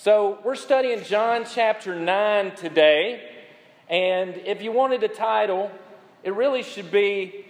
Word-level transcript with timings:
So, 0.00 0.38
we're 0.44 0.54
studying 0.54 1.02
John 1.02 1.44
chapter 1.44 1.92
9 1.92 2.54
today. 2.54 3.20
And 3.88 4.36
if 4.46 4.62
you 4.62 4.70
wanted 4.70 5.02
a 5.02 5.08
title, 5.08 5.72
it 6.22 6.34
really 6.34 6.62
should 6.62 6.92
be 6.92 7.44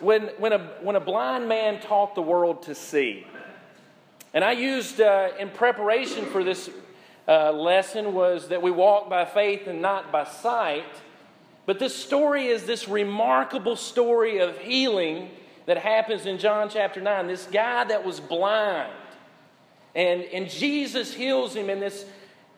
When, 0.00 0.30
when, 0.38 0.52
a, 0.52 0.58
when 0.82 0.96
a 0.96 1.00
Blind 1.00 1.48
Man 1.48 1.80
Taught 1.80 2.16
the 2.16 2.22
World 2.22 2.64
to 2.64 2.74
See. 2.74 3.24
And 4.32 4.42
I 4.42 4.50
used 4.50 5.00
uh, 5.00 5.28
in 5.38 5.48
preparation 5.48 6.26
for 6.26 6.42
this 6.42 6.68
uh, 7.28 7.52
lesson 7.52 8.14
was 8.14 8.48
that 8.48 8.60
we 8.60 8.72
walk 8.72 9.08
by 9.08 9.24
faith 9.24 9.68
and 9.68 9.80
not 9.80 10.10
by 10.10 10.24
sight. 10.24 11.02
But 11.66 11.78
this 11.78 11.94
story 11.94 12.48
is 12.48 12.64
this 12.64 12.88
remarkable 12.88 13.76
story 13.76 14.38
of 14.38 14.58
healing 14.58 15.30
that 15.66 15.78
happens 15.78 16.26
in 16.26 16.38
John 16.38 16.68
chapter 16.68 17.00
9. 17.00 17.28
This 17.28 17.46
guy 17.46 17.84
that 17.84 18.04
was 18.04 18.18
blind 18.18 18.90
and, 19.94 20.22
and 20.22 20.48
Jesus 20.48 21.14
heals 21.14 21.54
him 21.54 21.70
in 21.70 21.80
this, 21.80 22.04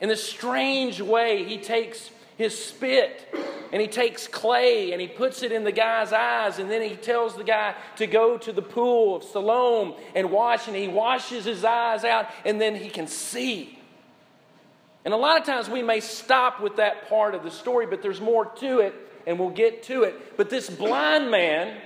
in 0.00 0.08
this 0.08 0.26
strange 0.26 1.00
way. 1.00 1.44
He 1.44 1.58
takes 1.58 2.10
his 2.36 2.58
spit 2.58 3.34
and 3.72 3.80
he 3.80 3.88
takes 3.88 4.26
clay 4.26 4.92
and 4.92 5.00
he 5.00 5.08
puts 5.08 5.42
it 5.42 5.52
in 5.52 5.64
the 5.64 5.72
guy's 5.72 6.12
eyes 6.12 6.58
and 6.58 6.70
then 6.70 6.82
he 6.82 6.96
tells 6.96 7.36
the 7.36 7.44
guy 7.44 7.74
to 7.96 8.06
go 8.06 8.38
to 8.38 8.52
the 8.52 8.62
pool 8.62 9.16
of 9.16 9.24
Siloam 9.24 9.94
and 10.14 10.30
wash 10.30 10.66
and 10.66 10.76
he 10.76 10.88
washes 10.88 11.44
his 11.44 11.64
eyes 11.64 12.04
out 12.04 12.26
and 12.44 12.60
then 12.60 12.74
he 12.74 12.88
can 12.88 13.06
see. 13.06 13.78
And 15.04 15.14
a 15.14 15.16
lot 15.16 15.38
of 15.38 15.46
times 15.46 15.68
we 15.68 15.82
may 15.82 16.00
stop 16.00 16.60
with 16.60 16.76
that 16.76 17.08
part 17.08 17.34
of 17.34 17.42
the 17.42 17.50
story, 17.50 17.86
but 17.86 18.02
there's 18.02 18.20
more 18.20 18.46
to 18.46 18.80
it 18.80 18.94
and 19.26 19.38
we'll 19.38 19.50
get 19.50 19.82
to 19.84 20.04
it. 20.04 20.36
But 20.36 20.50
this 20.50 20.68
blind 20.70 21.30
man 21.30 21.76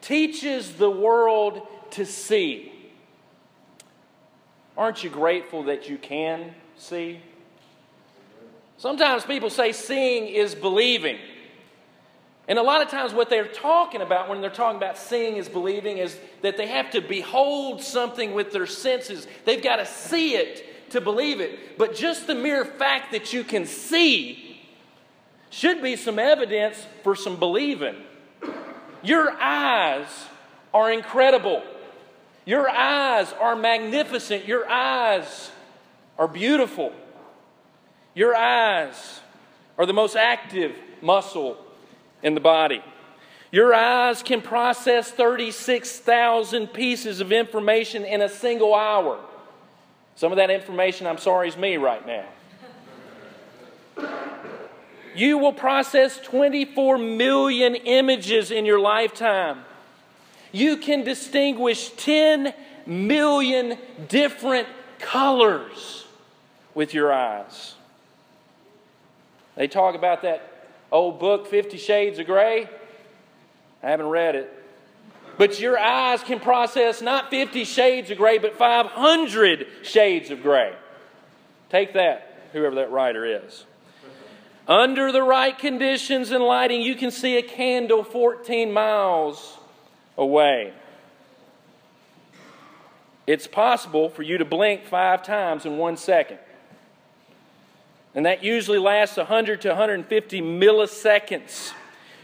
teaches 0.00 0.72
the 0.74 0.90
world 0.90 1.66
to 1.90 2.04
see. 2.04 2.73
Aren't 4.76 5.04
you 5.04 5.10
grateful 5.10 5.64
that 5.64 5.88
you 5.88 5.98
can 5.98 6.54
see? 6.76 7.20
Sometimes 8.76 9.24
people 9.24 9.50
say 9.50 9.72
seeing 9.72 10.26
is 10.26 10.54
believing. 10.54 11.18
And 12.46 12.58
a 12.58 12.62
lot 12.62 12.82
of 12.82 12.88
times, 12.88 13.14
what 13.14 13.30
they're 13.30 13.46
talking 13.46 14.02
about 14.02 14.28
when 14.28 14.40
they're 14.40 14.50
talking 14.50 14.76
about 14.76 14.98
seeing 14.98 15.36
is 15.36 15.48
believing 15.48 15.98
is 15.98 16.18
that 16.42 16.56
they 16.58 16.66
have 16.66 16.90
to 16.90 17.00
behold 17.00 17.82
something 17.82 18.34
with 18.34 18.52
their 18.52 18.66
senses. 18.66 19.26
They've 19.46 19.62
got 19.62 19.76
to 19.76 19.86
see 19.86 20.34
it 20.34 20.90
to 20.90 21.00
believe 21.00 21.40
it. 21.40 21.78
But 21.78 21.94
just 21.94 22.26
the 22.26 22.34
mere 22.34 22.64
fact 22.64 23.12
that 23.12 23.32
you 23.32 23.44
can 23.44 23.64
see 23.64 24.60
should 25.48 25.80
be 25.80 25.96
some 25.96 26.18
evidence 26.18 26.84
for 27.02 27.16
some 27.16 27.38
believing. 27.38 27.96
Your 29.02 29.30
eyes 29.40 30.08
are 30.74 30.92
incredible. 30.92 31.62
Your 32.44 32.68
eyes 32.68 33.32
are 33.40 33.56
magnificent. 33.56 34.46
Your 34.46 34.68
eyes 34.68 35.50
are 36.18 36.28
beautiful. 36.28 36.92
Your 38.14 38.34
eyes 38.34 39.20
are 39.78 39.86
the 39.86 39.92
most 39.92 40.14
active 40.14 40.76
muscle 41.00 41.56
in 42.22 42.34
the 42.34 42.40
body. 42.40 42.82
Your 43.50 43.72
eyes 43.72 44.22
can 44.22 44.42
process 44.42 45.10
36,000 45.10 46.68
pieces 46.68 47.20
of 47.20 47.32
information 47.32 48.04
in 48.04 48.20
a 48.20 48.28
single 48.28 48.74
hour. 48.74 49.18
Some 50.16 50.32
of 50.32 50.36
that 50.36 50.50
information, 50.50 51.06
I'm 51.06 51.18
sorry, 51.18 51.48
is 51.48 51.56
me 51.56 51.76
right 51.76 52.04
now. 52.06 52.26
You 55.14 55.38
will 55.38 55.52
process 55.52 56.18
24 56.18 56.98
million 56.98 57.76
images 57.76 58.50
in 58.50 58.64
your 58.64 58.80
lifetime 58.80 59.64
you 60.54 60.76
can 60.76 61.02
distinguish 61.02 61.90
10 61.90 62.54
million 62.86 63.76
different 64.08 64.68
colors 65.00 66.06
with 66.74 66.94
your 66.94 67.12
eyes. 67.12 67.74
They 69.56 69.66
talk 69.66 69.96
about 69.96 70.22
that 70.22 70.68
old 70.92 71.18
book, 71.18 71.48
Fifty 71.48 71.76
Shades 71.76 72.20
of 72.20 72.26
Grey. 72.26 72.68
I 73.82 73.90
haven't 73.90 74.06
read 74.06 74.36
it. 74.36 74.64
But 75.36 75.58
your 75.58 75.76
eyes 75.76 76.22
can 76.22 76.38
process 76.38 77.02
not 77.02 77.30
50 77.30 77.64
shades 77.64 78.12
of 78.12 78.18
gray, 78.18 78.38
but 78.38 78.56
500 78.56 79.66
shades 79.82 80.30
of 80.30 80.40
gray. 80.40 80.72
Take 81.70 81.94
that, 81.94 82.48
whoever 82.52 82.76
that 82.76 82.92
writer 82.92 83.26
is. 83.26 83.64
Under 84.68 85.10
the 85.10 85.22
right 85.22 85.58
conditions 85.58 86.30
and 86.30 86.44
lighting, 86.44 86.80
you 86.80 86.94
can 86.94 87.10
see 87.10 87.36
a 87.36 87.42
candle 87.42 88.04
14 88.04 88.72
miles 88.72 89.58
away. 90.16 90.72
It's 93.26 93.46
possible 93.46 94.10
for 94.10 94.22
you 94.22 94.36
to 94.38 94.44
blink 94.44 94.84
five 94.84 95.22
times 95.22 95.64
in 95.64 95.78
one 95.78 95.96
second. 95.96 96.38
And 98.14 98.26
that 98.26 98.44
usually 98.44 98.78
lasts 98.78 99.16
100 99.16 99.62
to 99.62 99.68
150 99.68 100.42
milliseconds. 100.42 101.72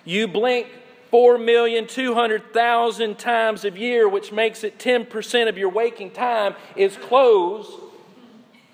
You 0.04 0.28
blink 0.28 0.68
4,200,000 1.12 3.18
times 3.18 3.64
a 3.64 3.70
year, 3.70 4.08
which 4.08 4.30
makes 4.30 4.62
it 4.62 4.78
10% 4.78 5.48
of 5.48 5.58
your 5.58 5.70
waking 5.70 6.12
time 6.12 6.54
is 6.76 6.96
closed 6.96 7.72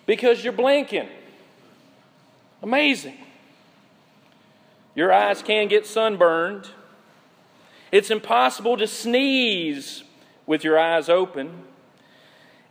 because 0.04 0.44
you're 0.44 0.52
blinking. 0.52 1.08
Amazing. 2.62 3.16
Your 4.94 5.10
eyes 5.12 5.42
can 5.42 5.68
get 5.68 5.86
sunburned. 5.86 6.68
It's 7.92 8.10
impossible 8.10 8.76
to 8.78 8.86
sneeze 8.86 10.02
with 10.46 10.64
your 10.64 10.78
eyes 10.78 11.08
open. 11.08 11.64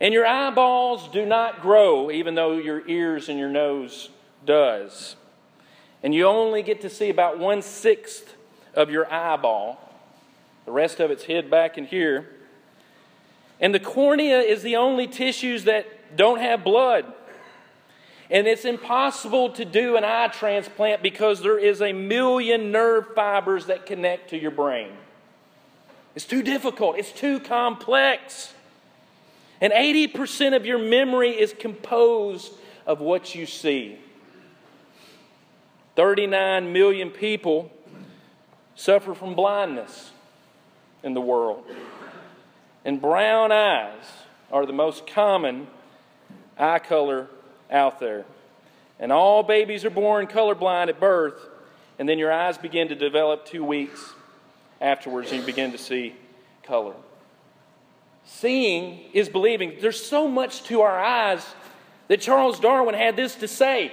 And 0.00 0.12
your 0.12 0.26
eyeballs 0.26 1.08
do 1.08 1.24
not 1.24 1.62
grow, 1.62 2.10
even 2.10 2.34
though 2.34 2.58
your 2.58 2.86
ears 2.86 3.28
and 3.28 3.38
your 3.38 3.48
nose 3.48 4.10
does. 4.44 5.16
And 6.02 6.14
you 6.14 6.26
only 6.26 6.62
get 6.62 6.82
to 6.82 6.90
see 6.90 7.08
about 7.08 7.38
one 7.38 7.62
sixth 7.62 8.34
of 8.74 8.90
your 8.90 9.10
eyeball. 9.12 9.80
The 10.66 10.72
rest 10.72 11.00
of 11.00 11.10
it's 11.10 11.24
hid 11.24 11.50
back 11.50 11.78
in 11.78 11.86
here. 11.86 12.28
And 13.58 13.74
the 13.74 13.80
cornea 13.80 14.40
is 14.40 14.62
the 14.62 14.76
only 14.76 15.06
tissues 15.06 15.64
that 15.64 16.16
don't 16.16 16.40
have 16.40 16.62
blood. 16.62 17.10
And 18.30 18.46
it's 18.46 18.64
impossible 18.64 19.50
to 19.50 19.64
do 19.64 19.96
an 19.96 20.04
eye 20.04 20.28
transplant 20.28 21.02
because 21.02 21.40
there 21.40 21.58
is 21.58 21.80
a 21.80 21.92
million 21.92 22.70
nerve 22.70 23.14
fibers 23.14 23.66
that 23.66 23.86
connect 23.86 24.30
to 24.30 24.38
your 24.38 24.50
brain. 24.50 24.90
It's 26.16 26.24
too 26.24 26.42
difficult, 26.42 26.96
it's 26.98 27.12
too 27.12 27.38
complex. 27.38 28.54
And 29.60 29.72
80% 29.72 30.56
of 30.56 30.64
your 30.64 30.78
memory 30.78 31.30
is 31.30 31.52
composed 31.52 32.52
of 32.86 33.00
what 33.00 33.34
you 33.34 33.44
see. 33.44 33.98
39 35.94 36.72
million 36.72 37.10
people 37.10 37.70
suffer 38.74 39.14
from 39.14 39.34
blindness 39.34 40.10
in 41.02 41.12
the 41.12 41.20
world. 41.20 41.64
And 42.84 43.00
brown 43.00 43.52
eyes 43.52 44.04
are 44.50 44.64
the 44.64 44.72
most 44.72 45.06
common 45.06 45.66
eye 46.58 46.78
color 46.78 47.28
out 47.70 48.00
there. 48.00 48.24
And 48.98 49.12
all 49.12 49.42
babies 49.42 49.84
are 49.84 49.90
born 49.90 50.26
colorblind 50.26 50.88
at 50.88 50.98
birth, 50.98 51.46
and 51.98 52.08
then 52.08 52.18
your 52.18 52.32
eyes 52.32 52.56
begin 52.56 52.88
to 52.88 52.94
develop 52.94 53.44
two 53.44 53.64
weeks 53.64 54.14
afterwards 54.80 55.30
and 55.30 55.40
you 55.40 55.46
begin 55.46 55.72
to 55.72 55.78
see 55.78 56.14
color. 56.62 56.94
Seeing 58.24 59.00
is 59.12 59.28
believing. 59.28 59.76
There's 59.80 60.04
so 60.04 60.28
much 60.28 60.64
to 60.64 60.80
our 60.82 60.98
eyes 60.98 61.46
that 62.08 62.20
Charles 62.20 62.60
Darwin 62.60 62.94
had 62.94 63.16
this 63.16 63.36
to 63.36 63.48
say 63.48 63.92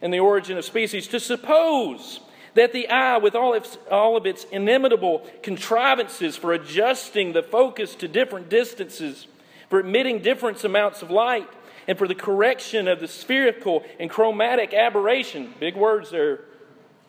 in 0.00 0.10
The 0.10 0.20
Origin 0.20 0.56
of 0.56 0.64
Species 0.64 1.08
to 1.08 1.20
suppose 1.20 2.20
that 2.54 2.72
the 2.72 2.88
eye, 2.88 3.18
with 3.18 3.34
all, 3.34 3.52
its, 3.52 3.76
all 3.90 4.16
of 4.16 4.24
its 4.24 4.44
inimitable 4.44 5.26
contrivances 5.42 6.36
for 6.36 6.52
adjusting 6.52 7.32
the 7.32 7.42
focus 7.42 7.94
to 7.96 8.08
different 8.08 8.48
distances, 8.48 9.26
for 9.68 9.80
emitting 9.80 10.22
different 10.22 10.62
amounts 10.64 11.02
of 11.02 11.10
light, 11.10 11.48
and 11.86 11.98
for 11.98 12.08
the 12.08 12.14
correction 12.14 12.88
of 12.88 12.98
the 12.98 13.08
spherical 13.08 13.84
and 14.00 14.10
chromatic 14.10 14.72
aberration, 14.72 15.52
big 15.60 15.76
words 15.76 16.10
there, 16.10 16.40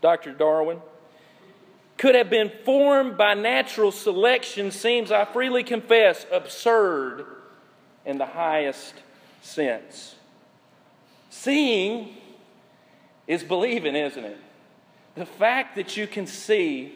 Dr. 0.01 0.33
Darwin, 0.33 0.81
could 1.97 2.15
have 2.15 2.29
been 2.29 2.51
formed 2.63 3.17
by 3.17 3.33
natural 3.33 3.91
selection 3.91 4.71
seems, 4.71 5.11
I 5.11 5.25
freely 5.25 5.63
confess, 5.63 6.25
absurd 6.31 7.25
in 8.05 8.17
the 8.17 8.25
highest 8.25 8.93
sense. 9.41 10.15
Seeing 11.29 12.15
is 13.25 13.43
believing, 13.43 13.95
isn't 13.95 14.23
it? 14.23 14.37
The 15.15 15.25
fact 15.25 15.75
that 15.75 15.97
you 15.97 16.07
can 16.07 16.27
see 16.27 16.93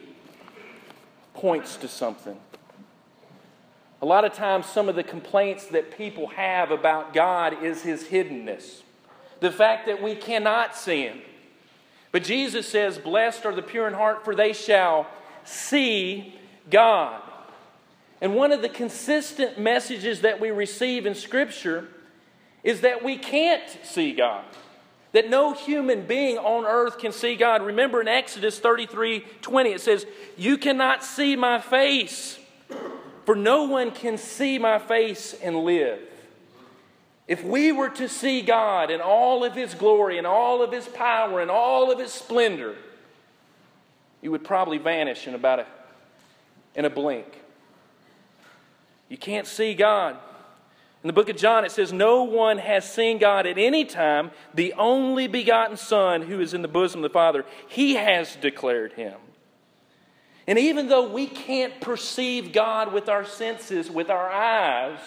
points 1.34 1.76
to 1.78 1.88
something. 1.88 2.38
A 4.00 4.06
lot 4.06 4.24
of 4.24 4.32
times, 4.32 4.66
some 4.66 4.88
of 4.88 4.96
the 4.96 5.04
complaints 5.04 5.66
that 5.66 5.96
people 5.96 6.28
have 6.28 6.70
about 6.70 7.12
God 7.12 7.62
is 7.62 7.82
his 7.82 8.04
hiddenness. 8.04 8.82
The 9.40 9.52
fact 9.52 9.86
that 9.86 10.02
we 10.02 10.14
cannot 10.14 10.76
see 10.76 11.02
him. 11.02 11.20
But 12.12 12.24
Jesus 12.24 12.68
says, 12.68 12.98
Blessed 12.98 13.44
are 13.46 13.54
the 13.54 13.62
pure 13.62 13.88
in 13.88 13.94
heart, 13.94 14.24
for 14.24 14.34
they 14.34 14.52
shall 14.52 15.06
see 15.44 16.38
God. 16.70 17.20
And 18.20 18.36
one 18.36 18.52
of 18.52 18.62
the 18.62 18.68
consistent 18.68 19.58
messages 19.58 20.20
that 20.20 20.38
we 20.38 20.50
receive 20.50 21.06
in 21.06 21.14
Scripture 21.14 21.88
is 22.62 22.82
that 22.82 23.02
we 23.02 23.16
can't 23.16 23.68
see 23.82 24.12
God. 24.12 24.44
That 25.12 25.28
no 25.28 25.52
human 25.52 26.06
being 26.06 26.38
on 26.38 26.64
earth 26.64 26.98
can 26.98 27.12
see 27.12 27.34
God. 27.34 27.62
Remember 27.62 28.00
in 28.00 28.08
Exodus 28.08 28.60
33 28.60 29.24
20, 29.40 29.70
it 29.70 29.80
says, 29.80 30.06
You 30.36 30.56
cannot 30.56 31.02
see 31.02 31.34
my 31.34 31.60
face, 31.60 32.38
for 33.24 33.34
no 33.34 33.64
one 33.64 33.90
can 33.90 34.16
see 34.16 34.58
my 34.58 34.78
face 34.78 35.34
and 35.42 35.64
live. 35.64 35.98
If 37.28 37.44
we 37.44 37.72
were 37.72 37.88
to 37.90 38.08
see 38.08 38.42
God 38.42 38.90
in 38.90 39.00
all 39.00 39.44
of 39.44 39.54
His 39.54 39.74
glory 39.74 40.18
and 40.18 40.26
all 40.26 40.62
of 40.62 40.72
His 40.72 40.88
power 40.88 41.40
and 41.40 41.50
all 41.50 41.92
of 41.92 41.98
His 41.98 42.12
splendor, 42.12 42.76
you 44.20 44.30
would 44.30 44.44
probably 44.44 44.78
vanish 44.78 45.26
in 45.26 45.34
about 45.34 45.60
a, 45.60 45.66
in 46.74 46.84
a 46.84 46.90
blink. 46.90 47.26
You 49.08 49.18
can't 49.18 49.46
see 49.46 49.74
God. 49.74 50.16
In 51.02 51.08
the 51.08 51.12
book 51.12 51.28
of 51.28 51.36
John, 51.36 51.64
it 51.64 51.72
says, 51.72 51.92
No 51.92 52.22
one 52.22 52.58
has 52.58 52.90
seen 52.90 53.18
God 53.18 53.46
at 53.46 53.58
any 53.58 53.84
time, 53.84 54.30
the 54.54 54.72
only 54.74 55.26
begotten 55.26 55.76
Son 55.76 56.22
who 56.22 56.40
is 56.40 56.54
in 56.54 56.62
the 56.62 56.68
bosom 56.68 57.00
of 57.00 57.10
the 57.10 57.12
Father. 57.12 57.44
He 57.68 57.94
has 57.94 58.36
declared 58.36 58.92
him. 58.92 59.16
And 60.46 60.58
even 60.58 60.88
though 60.88 61.08
we 61.08 61.26
can't 61.26 61.80
perceive 61.80 62.52
God 62.52 62.92
with 62.92 63.08
our 63.08 63.24
senses, 63.24 63.90
with 63.90 64.10
our 64.10 64.30
eyes, 64.30 65.00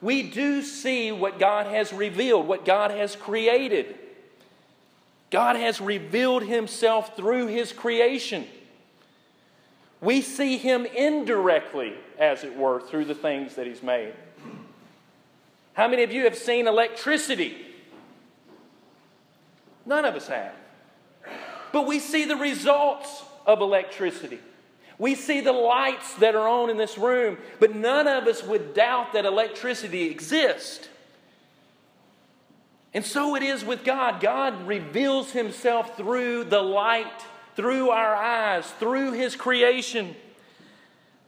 we 0.00 0.22
do 0.22 0.62
see 0.62 1.10
what 1.10 1.38
God 1.38 1.66
has 1.66 1.92
revealed, 1.92 2.46
what 2.46 2.64
God 2.64 2.90
has 2.90 3.16
created. 3.16 3.96
God 5.30 5.56
has 5.56 5.80
revealed 5.80 6.44
himself 6.44 7.16
through 7.16 7.48
his 7.48 7.72
creation. 7.72 8.46
We 10.00 10.20
see 10.22 10.56
him 10.56 10.86
indirectly, 10.86 11.94
as 12.18 12.44
it 12.44 12.56
were, 12.56 12.80
through 12.80 13.06
the 13.06 13.14
things 13.14 13.56
that 13.56 13.66
he's 13.66 13.82
made. 13.82 14.14
How 15.74 15.88
many 15.88 16.04
of 16.04 16.12
you 16.12 16.24
have 16.24 16.36
seen 16.36 16.68
electricity? 16.68 17.56
None 19.84 20.04
of 20.04 20.14
us 20.14 20.28
have. 20.28 20.54
But 21.72 21.86
we 21.86 21.98
see 21.98 22.24
the 22.24 22.36
results 22.36 23.24
of 23.46 23.60
electricity. 23.60 24.38
We 24.98 25.14
see 25.14 25.40
the 25.40 25.52
lights 25.52 26.14
that 26.16 26.34
are 26.34 26.48
on 26.48 26.70
in 26.70 26.76
this 26.76 26.98
room, 26.98 27.38
but 27.60 27.74
none 27.74 28.08
of 28.08 28.26
us 28.26 28.42
would 28.42 28.74
doubt 28.74 29.12
that 29.12 29.24
electricity 29.24 30.10
exists. 30.10 30.88
And 32.92 33.04
so 33.04 33.36
it 33.36 33.42
is 33.42 33.64
with 33.64 33.84
God. 33.84 34.20
God 34.20 34.66
reveals 34.66 35.30
himself 35.30 35.96
through 35.96 36.44
the 36.44 36.62
light, 36.62 37.24
through 37.54 37.90
our 37.90 38.16
eyes, 38.16 38.68
through 38.80 39.12
his 39.12 39.36
creation. 39.36 40.16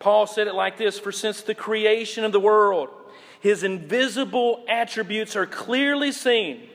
Paul 0.00 0.26
said 0.26 0.48
it 0.48 0.54
like 0.54 0.78
this 0.78 0.98
For 0.98 1.12
since 1.12 1.42
the 1.42 1.54
creation 1.54 2.24
of 2.24 2.32
the 2.32 2.40
world, 2.40 2.88
his 3.40 3.62
invisible 3.62 4.64
attributes 4.68 5.36
are 5.36 5.46
clearly 5.46 6.10
seen, 6.10 6.68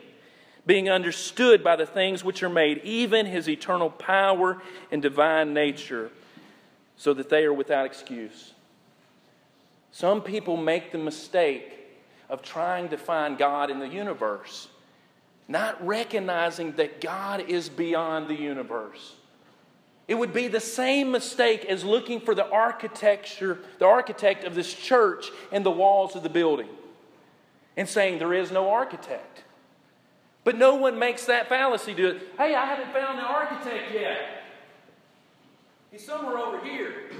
being 0.64 0.88
understood 0.88 1.62
by 1.62 1.76
the 1.76 1.86
things 1.86 2.24
which 2.24 2.42
are 2.42 2.48
made, 2.48 2.80
even 2.82 3.26
his 3.26 3.48
eternal 3.48 3.90
power 3.90 4.62
and 4.90 5.02
divine 5.02 5.52
nature, 5.52 6.10
so 6.96 7.14
that 7.14 7.28
they 7.28 7.44
are 7.44 7.52
without 7.52 7.86
excuse. 7.86 8.52
Some 9.92 10.22
people 10.22 10.56
make 10.56 10.92
the 10.92 10.98
mistake 10.98 11.72
of 12.28 12.42
trying 12.42 12.88
to 12.88 12.96
find 12.96 13.38
God 13.38 13.70
in 13.70 13.78
the 13.78 13.88
universe, 13.88 14.68
not 15.48 15.84
recognizing 15.86 16.72
that 16.72 17.00
God 17.00 17.48
is 17.48 17.68
beyond 17.68 18.28
the 18.28 18.34
universe. 18.34 19.14
It 20.08 20.14
would 20.14 20.32
be 20.32 20.48
the 20.48 20.60
same 20.60 21.10
mistake 21.10 21.64
as 21.64 21.84
looking 21.84 22.20
for 22.20 22.34
the 22.34 22.48
architecture, 22.48 23.58
the 23.78 23.86
architect 23.86 24.44
of 24.44 24.54
this 24.54 24.72
church 24.72 25.30
and 25.50 25.64
the 25.64 25.70
walls 25.70 26.14
of 26.14 26.22
the 26.22 26.28
building 26.28 26.68
and 27.76 27.88
saying 27.88 28.18
there 28.18 28.34
is 28.34 28.50
no 28.50 28.70
architect. 28.70 29.42
But 30.44 30.56
no 30.56 30.76
one 30.76 30.98
makes 30.98 31.26
that 31.26 31.48
fallacy 31.48 31.92
do 31.92 32.08
it. 32.08 32.22
Hey, 32.38 32.54
I 32.54 32.64
haven't 32.64 32.92
found 32.92 33.18
the 33.18 33.24
architect 33.24 33.92
yet. 33.92 34.44
He's 35.90 36.04
somewhere 36.04 36.38
over 36.38 36.58
here. 36.64 37.10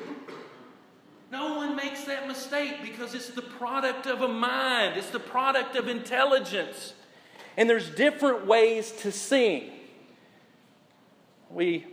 No 1.30 1.56
one 1.56 1.74
makes 1.74 2.04
that 2.04 2.28
mistake 2.28 2.76
because 2.82 3.14
it's 3.14 3.30
the 3.30 3.42
product 3.42 4.06
of 4.06 4.22
a 4.22 4.28
mind, 4.28 4.96
it's 4.96 5.10
the 5.10 5.20
product 5.20 5.76
of 5.76 5.88
intelligence. 5.88 6.94
And 7.56 7.68
there's 7.68 7.90
different 7.90 8.46
ways 8.46 8.92
to 9.00 9.10
sing. 9.10 9.70
We 11.50 11.86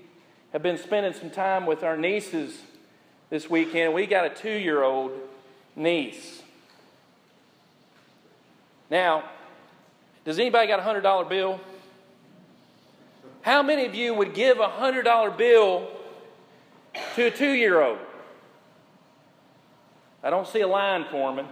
have 0.51 0.61
been 0.61 0.77
spending 0.77 1.13
some 1.13 1.29
time 1.29 1.65
with 1.65 1.83
our 1.83 1.97
nieces 1.97 2.61
this 3.29 3.49
weekend. 3.49 3.93
We 3.93 4.05
got 4.05 4.25
a 4.25 4.29
two 4.29 4.51
year 4.51 4.83
old 4.83 5.13
niece. 5.75 6.43
Now, 8.89 9.23
does 10.25 10.37
anybody 10.37 10.67
got 10.67 10.79
a 10.79 10.83
$100 10.83 11.27
bill? 11.27 11.59
How 13.41 13.63
many 13.63 13.85
of 13.85 13.95
you 13.95 14.13
would 14.13 14.33
give 14.33 14.59
a 14.59 14.67
$100 14.67 15.37
bill 15.37 15.87
to 17.15 17.25
a 17.25 17.31
two 17.31 17.51
year 17.51 17.81
old? 17.81 17.99
I 20.23 20.29
don't 20.29 20.47
see 20.47 20.61
a 20.61 20.67
line 20.67 21.05
forming. 21.11 21.47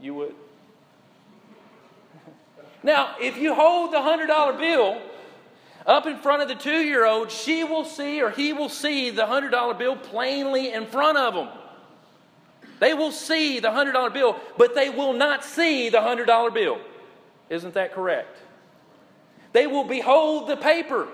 You 0.00 0.14
would. 0.14 0.34
Now, 2.82 3.14
if 3.20 3.38
you 3.38 3.54
hold 3.54 3.92
the 3.92 3.98
$100 3.98 4.58
bill 4.58 5.00
up 5.86 6.06
in 6.06 6.18
front 6.18 6.42
of 6.42 6.48
the 6.48 6.54
two 6.54 6.82
year 6.82 7.06
old, 7.06 7.30
she 7.30 7.64
will 7.64 7.84
see 7.84 8.22
or 8.22 8.30
he 8.30 8.52
will 8.52 8.68
see 8.68 9.10
the 9.10 9.22
$100 9.22 9.78
bill 9.78 9.96
plainly 9.96 10.72
in 10.72 10.86
front 10.86 11.18
of 11.18 11.34
them. 11.34 11.48
They 12.80 12.92
will 12.92 13.12
see 13.12 13.60
the 13.60 13.68
$100 13.68 14.12
bill, 14.12 14.38
but 14.58 14.74
they 14.74 14.90
will 14.90 15.12
not 15.12 15.44
see 15.44 15.88
the 15.88 15.98
$100 15.98 16.52
bill. 16.52 16.78
Isn't 17.48 17.74
that 17.74 17.92
correct? 17.92 18.36
They 19.52 19.66
will 19.66 19.84
behold 19.84 20.48
the 20.48 20.56
paper. 20.56 21.08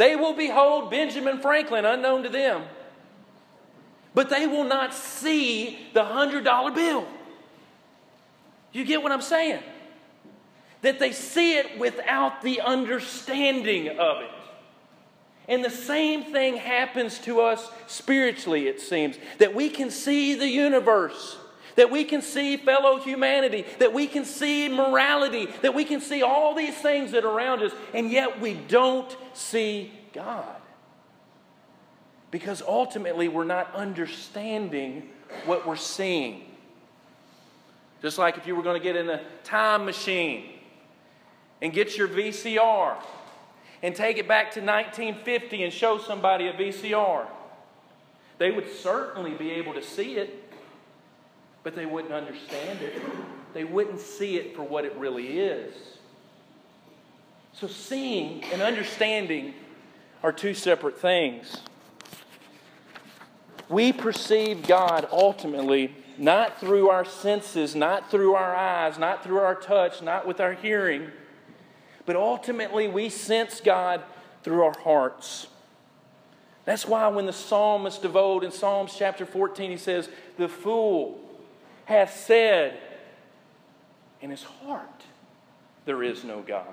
They 0.00 0.16
will 0.16 0.32
behold 0.32 0.90
Benjamin 0.90 1.40
Franklin, 1.40 1.84
unknown 1.84 2.22
to 2.22 2.30
them. 2.30 2.62
But 4.14 4.30
they 4.30 4.46
will 4.46 4.64
not 4.64 4.94
see 4.94 5.78
the 5.92 6.00
$100 6.00 6.74
bill. 6.74 7.06
You 8.72 8.84
get 8.84 9.02
what 9.02 9.12
I'm 9.12 9.20
saying? 9.20 9.62
that 10.82 10.98
they 10.98 11.12
see 11.12 11.58
it 11.58 11.78
without 11.78 12.42
the 12.42 12.60
understanding 12.60 13.88
of 13.88 14.22
it. 14.22 14.30
And 15.48 15.64
the 15.64 15.70
same 15.70 16.24
thing 16.24 16.56
happens 16.56 17.18
to 17.20 17.40
us 17.40 17.70
spiritually, 17.86 18.68
it 18.68 18.80
seems, 18.80 19.18
that 19.38 19.54
we 19.54 19.68
can 19.68 19.90
see 19.90 20.34
the 20.34 20.48
universe, 20.48 21.36
that 21.76 21.90
we 21.90 22.04
can 22.04 22.22
see 22.22 22.56
fellow 22.56 22.98
humanity, 22.98 23.64
that 23.78 23.92
we 23.92 24.06
can 24.06 24.24
see 24.24 24.68
morality, 24.68 25.48
that 25.62 25.74
we 25.74 25.84
can 25.84 26.00
see 26.00 26.22
all 26.22 26.54
these 26.54 26.76
things 26.76 27.12
that 27.12 27.24
are 27.24 27.30
around 27.30 27.62
us, 27.62 27.72
and 27.94 28.10
yet 28.10 28.40
we 28.40 28.54
don't 28.54 29.16
see 29.34 29.92
God. 30.12 30.56
Because 32.30 32.62
ultimately, 32.62 33.28
we're 33.28 33.44
not 33.44 33.74
understanding 33.74 35.08
what 35.46 35.66
we're 35.66 35.76
seeing. 35.76 36.44
Just 38.02 38.18
like 38.18 38.38
if 38.38 38.46
you 38.46 38.56
were 38.56 38.62
going 38.62 38.80
to 38.80 38.82
get 38.82 38.96
in 38.96 39.10
a 39.10 39.20
time 39.44 39.84
machine 39.84 40.44
and 41.60 41.72
get 41.72 41.96
your 41.96 42.08
VCR 42.08 42.96
and 43.82 43.94
take 43.94 44.18
it 44.18 44.28
back 44.28 44.52
to 44.52 44.60
1950 44.60 45.64
and 45.64 45.72
show 45.72 45.98
somebody 45.98 46.48
a 46.48 46.52
VCR. 46.52 47.26
They 48.38 48.50
would 48.50 48.70
certainly 48.72 49.32
be 49.32 49.50
able 49.52 49.74
to 49.74 49.82
see 49.82 50.16
it, 50.16 50.39
but 51.62 51.74
they 51.74 51.86
wouldn't 51.86 52.12
understand 52.12 52.80
it. 52.80 53.00
They 53.52 53.64
wouldn't 53.64 54.00
see 54.00 54.36
it 54.36 54.54
for 54.54 54.62
what 54.62 54.84
it 54.84 54.94
really 54.96 55.38
is. 55.38 55.74
So, 57.52 57.66
seeing 57.66 58.44
and 58.44 58.62
understanding 58.62 59.54
are 60.22 60.32
two 60.32 60.54
separate 60.54 60.98
things. 60.98 61.56
We 63.68 63.92
perceive 63.92 64.66
God 64.66 65.08
ultimately 65.12 65.94
not 66.16 66.60
through 66.60 66.90
our 66.90 67.04
senses, 67.04 67.74
not 67.74 68.10
through 68.10 68.34
our 68.34 68.54
eyes, 68.54 68.98
not 68.98 69.24
through 69.24 69.38
our 69.38 69.54
touch, 69.54 70.02
not 70.02 70.26
with 70.26 70.40
our 70.40 70.52
hearing 70.52 71.10
but 72.10 72.16
ultimately 72.16 72.88
we 72.88 73.08
sense 73.08 73.60
God 73.60 74.02
through 74.42 74.64
our 74.64 74.76
hearts. 74.80 75.46
That's 76.64 76.84
why 76.84 77.06
when 77.06 77.26
the 77.26 77.32
psalmist 77.32 78.02
devote 78.02 78.42
in 78.42 78.50
Psalms 78.50 78.96
chapter 78.98 79.24
14, 79.24 79.70
he 79.70 79.76
says, 79.76 80.08
The 80.36 80.48
fool 80.48 81.20
hath 81.90 82.16
said 82.16 82.78
in 84.20 84.30
his 84.30 84.44
heart, 84.44 85.02
There 85.86 86.02
is 86.02 86.24
no 86.24 86.40
God. 86.40 86.72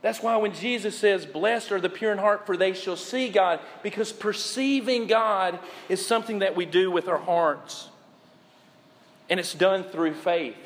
That's 0.00 0.22
why 0.22 0.36
when 0.36 0.54
Jesus 0.54 0.96
says, 0.96 1.26
Blessed 1.26 1.72
are 1.72 1.80
the 1.80 1.88
pure 1.88 2.12
in 2.12 2.18
heart, 2.18 2.46
for 2.46 2.56
they 2.56 2.72
shall 2.72 2.96
see 2.96 3.28
God, 3.28 3.58
because 3.82 4.12
perceiving 4.12 5.08
God 5.08 5.58
is 5.88 6.04
something 6.04 6.38
that 6.38 6.56
we 6.56 6.64
do 6.66 6.90
with 6.90 7.08
our 7.08 7.18
hearts. 7.18 7.88
And 9.28 9.40
it's 9.40 9.54
done 9.54 9.84
through 9.84 10.14
faith. 10.14 10.56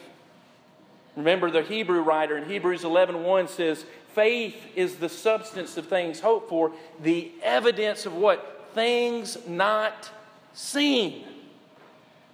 Remember, 1.17 1.51
the 1.51 1.63
Hebrew 1.63 2.03
writer 2.03 2.37
in 2.37 2.49
Hebrews 2.49 2.85
11 2.85 3.23
1 3.23 3.49
says, 3.49 3.87
Faith 4.15 4.57
is 4.75 4.97
the 4.97 5.09
substance 5.09 5.77
of 5.79 5.87
things 5.87 6.21
hoped 6.21 6.51
for, 6.51 6.73
the 7.01 7.33
evidence 7.43 8.05
of 8.05 8.15
what? 8.15 8.71
Things 8.75 9.39
not 9.47 10.11
seen. 10.53 11.25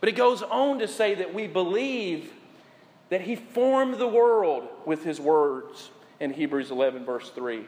But 0.03 0.09
it 0.09 0.17
goes 0.17 0.43
on 0.43 0.81
to 0.81 0.89
say 0.89 1.15
that 1.15 1.33
we 1.33 1.47
believe 1.47 2.33
that 3.09 3.21
He 3.21 3.37
formed 3.37 3.99
the 3.99 4.09
world 4.09 4.67
with 4.85 5.05
His 5.05 5.21
words 5.21 5.93
in 6.19 6.33
Hebrews 6.33 6.73
11, 6.73 7.05
verse 7.05 7.31
3. 7.31 7.65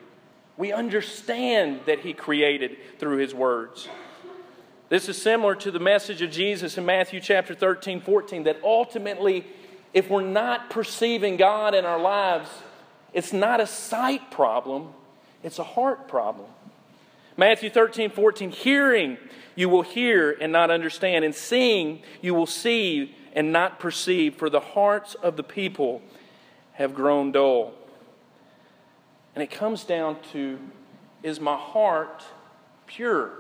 We 0.57 0.73
understand 0.73 1.83
that 1.87 2.01
He 2.01 2.13
created 2.13 2.77
through 2.99 3.19
His 3.19 3.33
words. 3.33 3.87
This 4.89 5.09
is 5.09 5.23
similar 5.23 5.55
to 5.55 5.71
the 5.71 5.79
message 5.79 6.23
of 6.23 6.33
Jesus 6.33 6.77
in 6.77 6.85
Matthew 6.85 7.21
chapter 7.21 7.55
13, 7.55 8.01
14, 8.01 8.43
that 8.43 8.59
ultimately, 8.65 9.47
if 9.93 10.11
we're 10.11 10.23
not 10.23 10.71
perceiving 10.71 11.37
God 11.37 11.73
in 11.73 11.85
our 11.85 12.01
lives, 12.01 12.51
it's 13.13 13.33
not 13.33 13.61
a 13.61 13.67
sight 13.69 14.33
problem, 14.33 14.89
it's 15.45 15.61
a 15.61 15.65
heart 15.65 16.09
problem. 16.09 16.49
Matthew 17.37 17.71
13, 17.71 18.11
14, 18.11 18.51
hearing 18.51 19.19
you 19.57 19.69
will 19.69 19.83
hear 19.83 20.37
and 20.41 20.53
not 20.53 20.71
understand, 20.71 21.25
and 21.25 21.35
seeing 21.35 22.03
you 22.21 22.35
will 22.35 22.47
see 22.47 23.15
and 23.33 23.53
not 23.53 23.81
perceive, 23.81 24.37
for 24.37 24.49
the 24.49 24.61
hearts 24.61 25.15
of 25.15 25.37
the 25.37 25.43
people 25.43 26.03
have 26.75 26.95
grown 26.95 27.33
dull. 27.33 27.73
And 29.35 29.43
it 29.43 29.51
comes 29.51 29.85
down 29.85 30.17
to 30.33 30.59
is 31.23 31.41
my 31.41 31.57
heart 31.57 32.23
pure? 32.87 33.31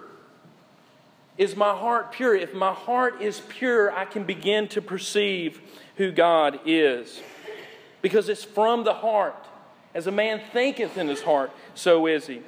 Is 1.36 1.54
my 1.54 1.72
heart 1.76 2.12
pure? 2.12 2.34
If 2.34 2.54
my 2.54 2.72
heart 2.72 3.20
is 3.20 3.40
pure, 3.48 3.92
I 3.92 4.04
can 4.04 4.24
begin 4.24 4.68
to 4.68 4.80
perceive 4.80 5.60
who 5.96 6.10
God 6.10 6.60
is. 6.64 7.20
Because 8.02 8.28
it's 8.28 8.44
from 8.44 8.84
the 8.84 8.94
heart. 8.94 9.46
As 9.94 10.06
a 10.06 10.12
man 10.12 10.40
thinketh 10.52 10.96
in 10.96 11.08
his 11.08 11.22
heart, 11.22 11.52
so 11.74 12.06
is 12.06 12.26
he. 12.26 12.40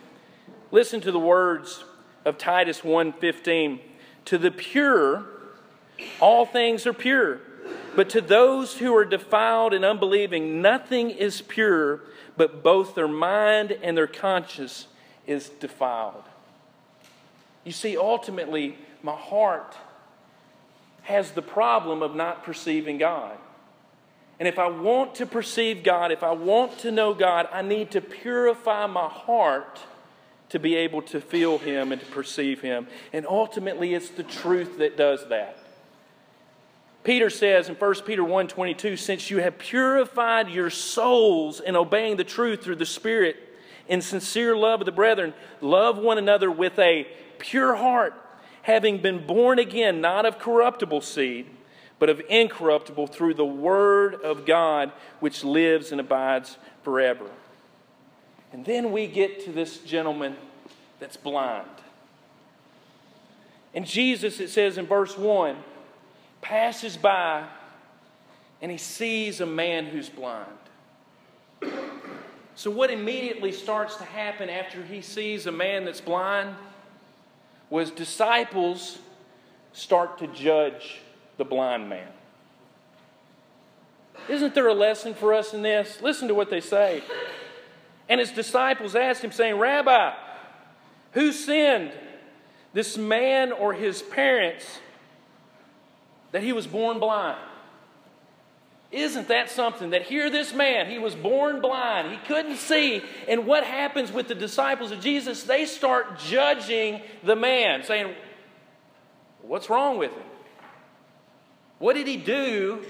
Listen 0.70 1.00
to 1.00 1.12
the 1.12 1.18
words 1.18 1.84
of 2.24 2.38
Titus 2.38 2.82
1:15. 2.82 3.80
To 4.26 4.38
the 4.38 4.50
pure, 4.50 5.24
all 6.20 6.44
things 6.44 6.86
are 6.86 6.92
pure. 6.92 7.40
But 7.94 8.10
to 8.10 8.20
those 8.20 8.78
who 8.78 8.94
are 8.94 9.04
defiled 9.04 9.72
and 9.72 9.84
unbelieving, 9.84 10.60
nothing 10.60 11.10
is 11.10 11.40
pure, 11.40 12.02
but 12.36 12.62
both 12.62 12.94
their 12.94 13.08
mind 13.08 13.78
and 13.82 13.96
their 13.96 14.06
conscience 14.06 14.88
is 15.26 15.48
defiled. 15.48 16.24
You 17.64 17.72
see, 17.72 17.96
ultimately, 17.96 18.76
my 19.02 19.16
heart 19.16 19.76
has 21.02 21.32
the 21.32 21.42
problem 21.42 22.02
of 22.02 22.14
not 22.14 22.42
perceiving 22.42 22.98
God. 22.98 23.38
And 24.38 24.46
if 24.46 24.58
I 24.58 24.66
want 24.66 25.14
to 25.16 25.26
perceive 25.26 25.82
God, 25.82 26.12
if 26.12 26.22
I 26.22 26.32
want 26.32 26.78
to 26.80 26.90
know 26.90 27.14
God, 27.14 27.48
I 27.52 27.62
need 27.62 27.90
to 27.92 28.00
purify 28.00 28.86
my 28.86 29.08
heart 29.08 29.80
to 30.50 30.58
be 30.58 30.76
able 30.76 31.02
to 31.02 31.20
feel 31.20 31.58
Him 31.58 31.92
and 31.92 32.00
to 32.00 32.06
perceive 32.08 32.60
Him. 32.60 32.86
And 33.12 33.26
ultimately, 33.26 33.94
it's 33.94 34.10
the 34.10 34.22
truth 34.22 34.78
that 34.78 34.96
does 34.96 35.28
that. 35.28 35.58
Peter 37.06 37.30
says 37.30 37.68
in 37.68 37.76
1 37.76 37.94
Peter 38.04 38.22
1:22, 38.22 38.98
since 38.98 39.30
you 39.30 39.38
have 39.38 39.58
purified 39.58 40.48
your 40.48 40.70
souls 40.70 41.60
in 41.60 41.76
obeying 41.76 42.16
the 42.16 42.24
truth 42.24 42.64
through 42.64 42.74
the 42.74 42.86
Spirit 42.86 43.36
in 43.86 44.02
sincere 44.02 44.56
love 44.56 44.80
of 44.80 44.86
the 44.86 44.92
brethren, 44.92 45.32
love 45.60 45.98
one 45.98 46.18
another 46.18 46.50
with 46.50 46.76
a 46.80 47.06
pure 47.38 47.76
heart, 47.76 48.14
having 48.62 48.98
been 48.98 49.24
born 49.24 49.60
again, 49.60 50.00
not 50.00 50.26
of 50.26 50.40
corruptible 50.40 51.00
seed, 51.00 51.46
but 52.00 52.10
of 52.10 52.20
incorruptible 52.28 53.06
through 53.06 53.34
the 53.34 53.44
word 53.44 54.16
of 54.16 54.44
God 54.44 54.90
which 55.20 55.44
lives 55.44 55.92
and 55.92 56.00
abides 56.00 56.58
forever. 56.82 57.30
And 58.56 58.64
then 58.64 58.90
we 58.90 59.06
get 59.06 59.44
to 59.44 59.52
this 59.52 59.80
gentleman 59.80 60.34
that's 60.98 61.18
blind. 61.18 61.68
And 63.74 63.86
Jesus, 63.86 64.40
it 64.40 64.48
says 64.48 64.78
in 64.78 64.86
verse 64.86 65.18
1, 65.18 65.54
passes 66.40 66.96
by 66.96 67.44
and 68.62 68.72
he 68.72 68.78
sees 68.78 69.42
a 69.42 69.46
man 69.46 69.84
who's 69.84 70.08
blind. 70.08 70.46
So, 72.54 72.70
what 72.70 72.90
immediately 72.90 73.52
starts 73.52 73.96
to 73.96 74.04
happen 74.04 74.48
after 74.48 74.82
he 74.82 75.02
sees 75.02 75.46
a 75.46 75.52
man 75.52 75.84
that's 75.84 76.00
blind 76.00 76.56
was 77.68 77.90
disciples 77.90 78.96
start 79.74 80.16
to 80.20 80.28
judge 80.28 81.02
the 81.36 81.44
blind 81.44 81.90
man. 81.90 82.08
Isn't 84.30 84.54
there 84.54 84.68
a 84.68 84.74
lesson 84.74 85.12
for 85.12 85.34
us 85.34 85.52
in 85.52 85.60
this? 85.60 86.00
Listen 86.00 86.26
to 86.28 86.34
what 86.34 86.48
they 86.48 86.62
say. 86.62 87.02
And 88.08 88.20
his 88.20 88.30
disciples 88.30 88.94
asked 88.94 89.22
him, 89.22 89.32
saying, 89.32 89.58
Rabbi, 89.58 90.14
who 91.12 91.32
sinned, 91.32 91.92
this 92.72 92.96
man 92.96 93.52
or 93.52 93.72
his 93.72 94.02
parents, 94.02 94.64
that 96.32 96.42
he 96.42 96.52
was 96.52 96.66
born 96.66 97.00
blind? 97.00 97.38
Isn't 98.92 99.28
that 99.28 99.50
something? 99.50 99.90
That 99.90 100.02
here, 100.02 100.30
this 100.30 100.54
man, 100.54 100.88
he 100.88 100.98
was 100.98 101.14
born 101.14 101.60
blind, 101.60 102.12
he 102.12 102.18
couldn't 102.28 102.56
see. 102.56 103.02
And 103.26 103.46
what 103.46 103.64
happens 103.64 104.12
with 104.12 104.28
the 104.28 104.34
disciples 104.34 104.92
of 104.92 105.00
Jesus? 105.00 105.42
They 105.42 105.66
start 105.66 106.18
judging 106.18 107.02
the 107.24 107.34
man, 107.36 107.82
saying, 107.82 108.14
What's 109.42 109.70
wrong 109.70 109.98
with 109.98 110.12
him? 110.12 110.22
What 111.78 111.94
did 111.94 112.06
he 112.06 112.16
do 112.16 112.84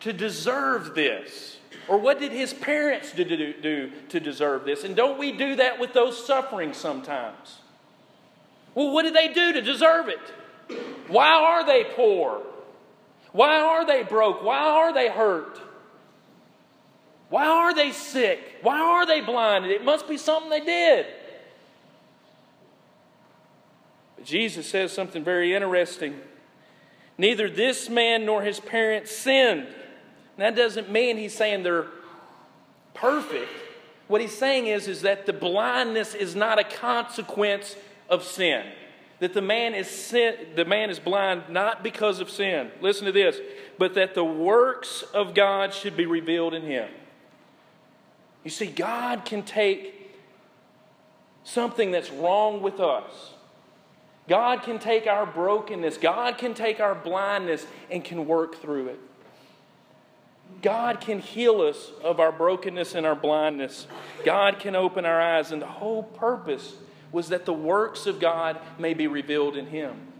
to 0.00 0.12
deserve 0.12 0.94
this? 0.94 1.58
Or 1.88 1.98
what 1.98 2.20
did 2.20 2.32
his 2.32 2.54
parents 2.54 3.12
do, 3.12 3.24
do, 3.24 3.54
do, 3.60 3.90
to 4.08 4.20
deserve 4.20 4.64
this? 4.64 4.84
And 4.84 4.94
don't 4.94 5.18
we 5.18 5.32
do 5.32 5.56
that 5.56 5.80
with 5.80 5.92
those 5.92 6.24
suffering 6.24 6.72
sometimes? 6.72 7.58
Well, 8.74 8.92
what 8.92 9.02
did 9.02 9.14
they 9.14 9.32
do 9.32 9.52
to 9.52 9.60
deserve 9.60 10.08
it? 10.08 10.20
Why 11.08 11.28
are 11.28 11.66
they 11.66 11.84
poor? 11.84 12.42
Why 13.32 13.60
are 13.60 13.86
they 13.86 14.02
broke? 14.02 14.42
Why 14.42 14.58
are 14.58 14.92
they 14.92 15.08
hurt? 15.08 15.60
Why 17.28 17.46
are 17.46 17.74
they 17.74 17.92
sick? 17.92 18.58
Why 18.62 18.78
are 18.78 19.06
they 19.06 19.20
blinded? 19.20 19.70
It 19.70 19.84
must 19.84 20.08
be 20.08 20.18
something 20.18 20.50
they 20.50 20.60
did. 20.60 21.06
But 24.16 24.26
Jesus 24.26 24.68
says 24.68 24.92
something 24.92 25.24
very 25.24 25.54
interesting. 25.54 26.20
Neither 27.18 27.48
this 27.48 27.88
man 27.88 28.26
nor 28.26 28.42
his 28.42 28.60
parents 28.60 29.10
sinned 29.10 29.66
that 30.38 30.56
doesn't 30.56 30.90
mean 30.90 31.16
he's 31.16 31.34
saying 31.34 31.62
they're 31.62 31.86
perfect. 32.94 33.50
What 34.08 34.20
he's 34.20 34.36
saying 34.36 34.66
is, 34.66 34.88
is 34.88 35.02
that 35.02 35.26
the 35.26 35.32
blindness 35.32 36.14
is 36.14 36.34
not 36.34 36.58
a 36.58 36.64
consequence 36.64 37.76
of 38.08 38.24
sin. 38.24 38.64
That 39.20 39.34
the 39.34 39.42
man 39.42 39.74
is 39.74 39.88
sin, 39.88 40.34
the 40.56 40.64
man 40.64 40.90
is 40.90 40.98
blind 40.98 41.44
not 41.48 41.82
because 41.82 42.20
of 42.20 42.28
sin. 42.28 42.70
Listen 42.80 43.06
to 43.06 43.12
this, 43.12 43.38
but 43.78 43.94
that 43.94 44.14
the 44.14 44.24
works 44.24 45.02
of 45.14 45.34
God 45.34 45.72
should 45.72 45.96
be 45.96 46.06
revealed 46.06 46.54
in 46.54 46.62
him. 46.62 46.88
You 48.44 48.50
see, 48.50 48.66
God 48.66 49.24
can 49.24 49.44
take 49.44 50.12
something 51.44 51.90
that's 51.90 52.10
wrong 52.10 52.62
with 52.62 52.80
us. 52.80 53.34
God 54.28 54.62
can 54.62 54.78
take 54.78 55.06
our 55.06 55.26
brokenness, 55.26 55.98
God 55.98 56.38
can 56.38 56.54
take 56.54 56.80
our 56.80 56.94
blindness 56.94 57.66
and 57.90 58.04
can 58.04 58.26
work 58.26 58.60
through 58.60 58.88
it. 58.88 59.00
God 60.60 61.00
can 61.00 61.18
heal 61.18 61.62
us 61.62 61.90
of 62.04 62.20
our 62.20 62.32
brokenness 62.32 62.94
and 62.94 63.06
our 63.06 63.14
blindness. 63.14 63.86
God 64.24 64.58
can 64.58 64.76
open 64.76 65.04
our 65.04 65.20
eyes. 65.20 65.52
And 65.52 65.62
the 65.62 65.66
whole 65.66 66.02
purpose 66.02 66.74
was 67.10 67.28
that 67.28 67.44
the 67.46 67.52
works 67.52 68.06
of 68.06 68.20
God 68.20 68.58
may 68.78 68.94
be 68.94 69.06
revealed 69.06 69.56
in 69.56 69.66
him. 69.66 70.12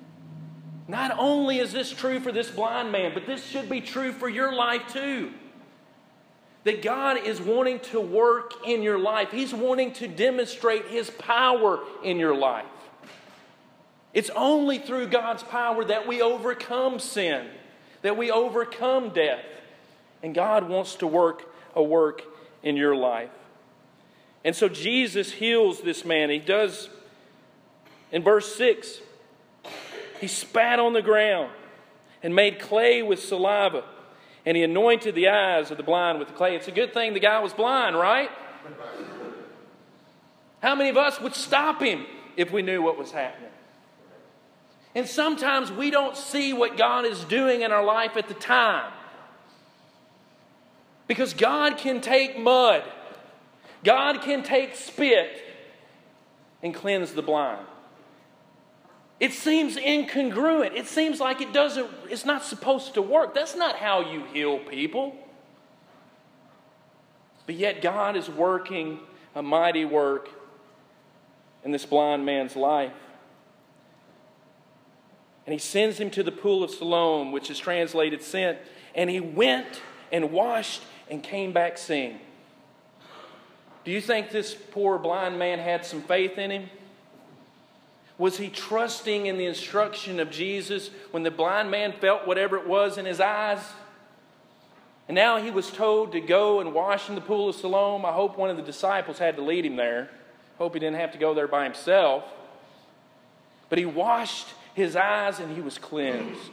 Not 0.88 1.16
only 1.18 1.58
is 1.58 1.72
this 1.72 1.90
true 1.90 2.20
for 2.20 2.32
this 2.32 2.50
blind 2.50 2.92
man, 2.92 3.12
but 3.14 3.26
this 3.26 3.44
should 3.44 3.68
be 3.68 3.80
true 3.80 4.12
for 4.12 4.28
your 4.28 4.52
life 4.54 4.82
too. 4.92 5.32
That 6.64 6.82
God 6.82 7.16
is 7.16 7.40
wanting 7.40 7.80
to 7.80 8.00
work 8.00 8.66
in 8.66 8.82
your 8.82 8.98
life, 8.98 9.30
He's 9.30 9.54
wanting 9.54 9.92
to 9.94 10.08
demonstrate 10.08 10.86
His 10.86 11.10
power 11.10 11.80
in 12.04 12.18
your 12.18 12.36
life. 12.36 12.66
It's 14.12 14.30
only 14.36 14.78
through 14.78 15.08
God's 15.08 15.42
power 15.42 15.84
that 15.84 16.06
we 16.06 16.20
overcome 16.20 16.98
sin, 16.98 17.46
that 18.02 18.16
we 18.16 18.30
overcome 18.30 19.10
death. 19.10 19.40
And 20.22 20.34
God 20.34 20.68
wants 20.68 20.96
to 20.96 21.06
work 21.06 21.52
a 21.74 21.82
work 21.82 22.22
in 22.62 22.76
your 22.76 22.94
life. 22.94 23.30
And 24.44 24.54
so 24.54 24.68
Jesus 24.68 25.32
heals 25.32 25.80
this 25.80 26.04
man. 26.04 26.30
He 26.30 26.38
does, 26.38 26.88
in 28.10 28.22
verse 28.22 28.54
6, 28.56 29.00
he 30.20 30.26
spat 30.26 30.78
on 30.78 30.92
the 30.92 31.02
ground 31.02 31.50
and 32.22 32.34
made 32.34 32.60
clay 32.60 33.02
with 33.02 33.20
saliva, 33.20 33.84
and 34.46 34.56
he 34.56 34.62
anointed 34.62 35.14
the 35.14 35.28
eyes 35.28 35.70
of 35.70 35.76
the 35.76 35.82
blind 35.82 36.18
with 36.18 36.28
the 36.28 36.34
clay. 36.34 36.56
It's 36.56 36.68
a 36.68 36.72
good 36.72 36.94
thing 36.94 37.14
the 37.14 37.20
guy 37.20 37.40
was 37.40 37.52
blind, 37.52 37.96
right? 37.96 38.30
How 40.60 40.76
many 40.76 40.90
of 40.90 40.96
us 40.96 41.20
would 41.20 41.34
stop 41.34 41.82
him 41.82 42.06
if 42.36 42.52
we 42.52 42.62
knew 42.62 42.82
what 42.82 42.96
was 42.96 43.10
happening? 43.10 43.50
And 44.94 45.08
sometimes 45.08 45.72
we 45.72 45.90
don't 45.90 46.16
see 46.16 46.52
what 46.52 46.76
God 46.76 47.04
is 47.04 47.24
doing 47.24 47.62
in 47.62 47.72
our 47.72 47.84
life 47.84 48.16
at 48.16 48.28
the 48.28 48.34
time. 48.34 48.92
Because 51.12 51.34
God 51.34 51.76
can 51.76 52.00
take 52.00 52.38
mud, 52.38 52.82
God 53.84 54.22
can 54.22 54.42
take 54.42 54.74
spit 54.74 55.44
and 56.62 56.74
cleanse 56.74 57.12
the 57.12 57.20
blind. 57.20 57.66
It 59.20 59.34
seems 59.34 59.76
incongruent. 59.76 60.74
It 60.74 60.86
seems 60.86 61.20
like 61.20 61.42
it 61.42 61.52
doesn't, 61.52 61.86
it's 62.08 62.24
not 62.24 62.42
supposed 62.42 62.94
to 62.94 63.02
work. 63.02 63.34
That's 63.34 63.54
not 63.54 63.76
how 63.76 64.10
you 64.10 64.24
heal 64.32 64.60
people. 64.60 65.14
But 67.44 67.56
yet, 67.56 67.82
God 67.82 68.16
is 68.16 68.30
working 68.30 68.98
a 69.34 69.42
mighty 69.42 69.84
work 69.84 70.30
in 71.62 71.72
this 71.72 71.84
blind 71.84 72.24
man's 72.24 72.56
life. 72.56 72.94
And 75.44 75.52
he 75.52 75.58
sends 75.58 76.00
him 76.00 76.08
to 76.12 76.22
the 76.22 76.32
pool 76.32 76.64
of 76.64 76.70
Siloam, 76.70 77.32
which 77.32 77.50
is 77.50 77.58
translated 77.58 78.22
sent, 78.22 78.56
and 78.94 79.10
he 79.10 79.20
went 79.20 79.82
and 80.10 80.32
washed 80.32 80.80
and 81.10 81.22
came 81.22 81.52
back 81.52 81.78
seeing. 81.78 82.18
Do 83.84 83.90
you 83.90 84.00
think 84.00 84.30
this 84.30 84.54
poor 84.54 84.98
blind 84.98 85.38
man 85.38 85.58
had 85.58 85.84
some 85.84 86.02
faith 86.02 86.38
in 86.38 86.50
him? 86.50 86.70
Was 88.18 88.36
he 88.36 88.48
trusting 88.48 89.26
in 89.26 89.38
the 89.38 89.46
instruction 89.46 90.20
of 90.20 90.30
Jesus 90.30 90.90
when 91.10 91.22
the 91.22 91.30
blind 91.30 91.70
man 91.70 91.92
felt 91.92 92.26
whatever 92.26 92.56
it 92.56 92.66
was 92.66 92.98
in 92.98 93.04
his 93.04 93.20
eyes? 93.20 93.60
And 95.08 95.16
now 95.16 95.38
he 95.38 95.50
was 95.50 95.70
told 95.70 96.12
to 96.12 96.20
go 96.20 96.60
and 96.60 96.72
wash 96.72 97.08
in 97.08 97.16
the 97.16 97.20
pool 97.20 97.48
of 97.48 97.56
Siloam. 97.56 98.04
I 98.04 98.12
hope 98.12 98.38
one 98.38 98.50
of 98.50 98.56
the 98.56 98.62
disciples 98.62 99.18
had 99.18 99.36
to 99.36 99.42
lead 99.42 99.66
him 99.66 99.76
there. 99.76 100.10
Hope 100.58 100.74
he 100.74 100.80
didn't 100.80 101.00
have 101.00 101.12
to 101.12 101.18
go 101.18 101.34
there 101.34 101.48
by 101.48 101.64
himself. 101.64 102.24
But 103.68 103.78
he 103.78 103.84
washed 103.84 104.48
his 104.74 104.94
eyes 104.94 105.40
and 105.40 105.54
he 105.54 105.60
was 105.60 105.78
cleansed. 105.78 106.52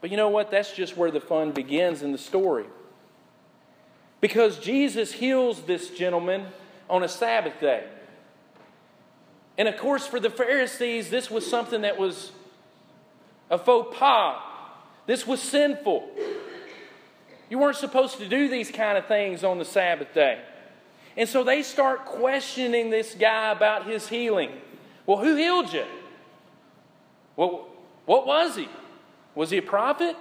But 0.00 0.10
you 0.10 0.16
know 0.16 0.28
what? 0.28 0.50
That's 0.50 0.72
just 0.72 0.96
where 0.96 1.10
the 1.10 1.20
fun 1.20 1.52
begins 1.52 2.02
in 2.02 2.12
the 2.12 2.18
story. 2.18 2.66
Because 4.20 4.58
Jesus 4.58 5.12
heals 5.12 5.62
this 5.62 5.90
gentleman 5.90 6.46
on 6.88 7.02
a 7.02 7.08
Sabbath 7.08 7.60
day. 7.60 7.84
And 9.56 9.68
of 9.68 9.76
course, 9.76 10.06
for 10.06 10.20
the 10.20 10.30
Pharisees, 10.30 11.10
this 11.10 11.30
was 11.30 11.48
something 11.48 11.82
that 11.82 11.98
was 11.98 12.32
a 13.50 13.58
faux 13.58 13.96
pas. 13.96 14.40
This 15.06 15.26
was 15.26 15.40
sinful. 15.40 16.08
You 17.50 17.58
weren't 17.58 17.76
supposed 17.76 18.18
to 18.18 18.28
do 18.28 18.48
these 18.48 18.70
kind 18.70 18.98
of 18.98 19.06
things 19.06 19.42
on 19.42 19.58
the 19.58 19.64
Sabbath 19.64 20.12
day. 20.14 20.40
And 21.16 21.28
so 21.28 21.42
they 21.42 21.62
start 21.62 22.04
questioning 22.04 22.90
this 22.90 23.14
guy 23.14 23.50
about 23.50 23.86
his 23.86 24.08
healing. 24.08 24.52
Well, 25.06 25.18
who 25.18 25.34
healed 25.34 25.72
you? 25.72 25.86
Well, 27.34 27.66
what 28.04 28.26
was 28.26 28.56
he? 28.56 28.68
Was 29.38 29.50
he 29.50 29.58
a 29.58 29.62
prophet? 29.62 30.16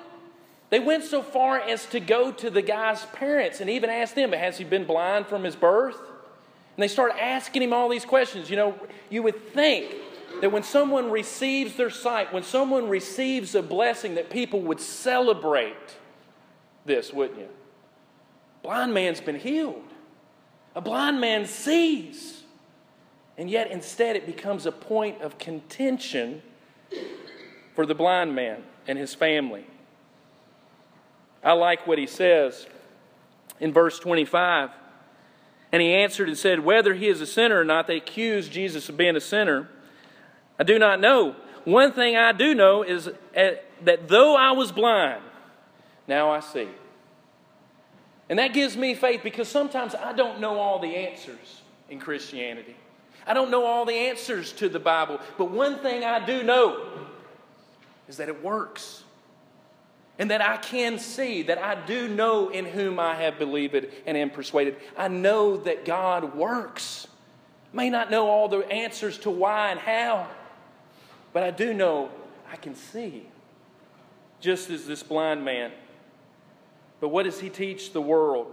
They 0.69 0.79
went 0.79 1.03
so 1.03 1.23
far 1.23 1.59
as 1.59 1.87
to 1.87 1.99
go 1.99 2.31
to 2.33 2.51
the 2.51 2.61
guy's 2.61 3.03
parents 3.07 3.61
and 3.61 3.67
even 3.67 3.89
ask 3.89 4.13
them, 4.13 4.31
Has 4.31 4.59
he 4.59 4.63
been 4.63 4.85
blind 4.85 5.25
from 5.25 5.43
his 5.43 5.55
birth? 5.55 5.97
And 5.97 6.83
they 6.83 6.87
start 6.87 7.13
asking 7.19 7.63
him 7.63 7.73
all 7.73 7.89
these 7.89 8.05
questions. 8.05 8.51
You 8.51 8.57
know, 8.57 8.79
you 9.09 9.23
would 9.23 9.51
think 9.55 9.95
that 10.39 10.51
when 10.51 10.61
someone 10.61 11.09
receives 11.09 11.73
their 11.77 11.89
sight, 11.89 12.31
when 12.31 12.43
someone 12.43 12.89
receives 12.89 13.55
a 13.55 13.63
blessing, 13.63 14.13
that 14.13 14.29
people 14.29 14.61
would 14.61 14.79
celebrate 14.79 15.97
this, 16.85 17.11
wouldn't 17.11 17.39
you? 17.39 17.49
Blind 18.61 18.93
man's 18.93 19.19
been 19.19 19.39
healed. 19.39 19.81
A 20.75 20.81
blind 20.81 21.19
man 21.19 21.47
sees. 21.47 22.43
And 23.35 23.49
yet, 23.49 23.71
instead, 23.71 24.15
it 24.15 24.27
becomes 24.27 24.67
a 24.67 24.71
point 24.71 25.23
of 25.23 25.39
contention 25.39 26.43
for 27.73 27.87
the 27.87 27.95
blind 27.95 28.35
man 28.35 28.61
and 28.87 28.97
his 28.97 29.13
family. 29.13 29.65
I 31.43 31.53
like 31.53 31.85
what 31.85 31.97
he 31.97 32.07
says 32.07 32.67
in 33.59 33.73
verse 33.73 33.99
25. 33.99 34.69
And 35.71 35.81
he 35.81 35.93
answered 35.93 36.27
and 36.27 36.37
said, 36.37 36.61
Whether 36.61 36.93
he 36.93 37.07
is 37.07 37.21
a 37.21 37.25
sinner 37.25 37.59
or 37.59 37.65
not, 37.65 37.87
they 37.87 37.97
accuse 37.97 38.47
Jesus 38.47 38.89
of 38.89 38.97
being 38.97 39.15
a 39.15 39.21
sinner. 39.21 39.69
I 40.57 40.63
do 40.63 40.79
not 40.79 40.99
know. 40.99 41.35
One 41.65 41.91
thing 41.91 42.15
I 42.15 42.31
do 42.31 42.55
know 42.55 42.83
is 42.83 43.09
that 43.33 44.07
though 44.07 44.35
I 44.35 44.51
was 44.51 44.71
blind, 44.71 45.21
now 46.07 46.31
I 46.31 46.39
see. 46.39 46.69
And 48.29 48.39
that 48.39 48.53
gives 48.53 48.75
me 48.75 48.95
faith 48.95 49.21
because 49.23 49.47
sometimes 49.47 49.93
I 49.95 50.13
don't 50.13 50.39
know 50.39 50.59
all 50.59 50.79
the 50.79 50.95
answers 50.95 51.61
in 51.89 51.99
Christianity. 51.99 52.75
I 53.25 53.33
don't 53.33 53.51
know 53.51 53.65
all 53.65 53.85
the 53.85 53.93
answers 53.93 54.53
to 54.53 54.69
the 54.69 54.79
Bible. 54.79 55.19
But 55.37 55.51
one 55.51 55.79
thing 55.79 56.03
I 56.03 56.25
do 56.25 56.43
know 56.43 56.81
is 58.07 58.17
that 58.17 58.29
it 58.29 58.43
works 58.43 59.03
and 60.19 60.31
that 60.31 60.41
I 60.41 60.57
can 60.57 60.97
see, 60.97 61.43
that 61.43 61.59
I 61.59 61.75
do 61.85 62.07
know 62.07 62.49
in 62.49 62.65
whom 62.65 62.99
I 62.99 63.15
have 63.15 63.37
believed 63.37 63.75
and 64.05 64.17
am 64.17 64.29
persuaded. 64.29 64.77
I 64.97 65.07
know 65.07 65.57
that 65.57 65.85
God 65.85 66.35
works. 66.35 67.07
May 67.71 67.89
not 67.89 68.09
know 68.09 68.27
all 68.27 68.47
the 68.47 68.59
answers 68.71 69.17
to 69.19 69.29
why 69.29 69.69
and 69.69 69.79
how, 69.79 70.27
but 71.33 71.43
I 71.43 71.51
do 71.51 71.73
know 71.73 72.09
I 72.51 72.55
can 72.55 72.73
see, 72.75 73.27
just 74.39 74.69
as 74.69 74.87
this 74.87 75.03
blind 75.03 75.45
man. 75.45 75.71
But 76.99 77.09
what 77.09 77.23
does 77.23 77.39
he 77.39 77.49
teach 77.49 77.93
the 77.93 78.01
world? 78.01 78.51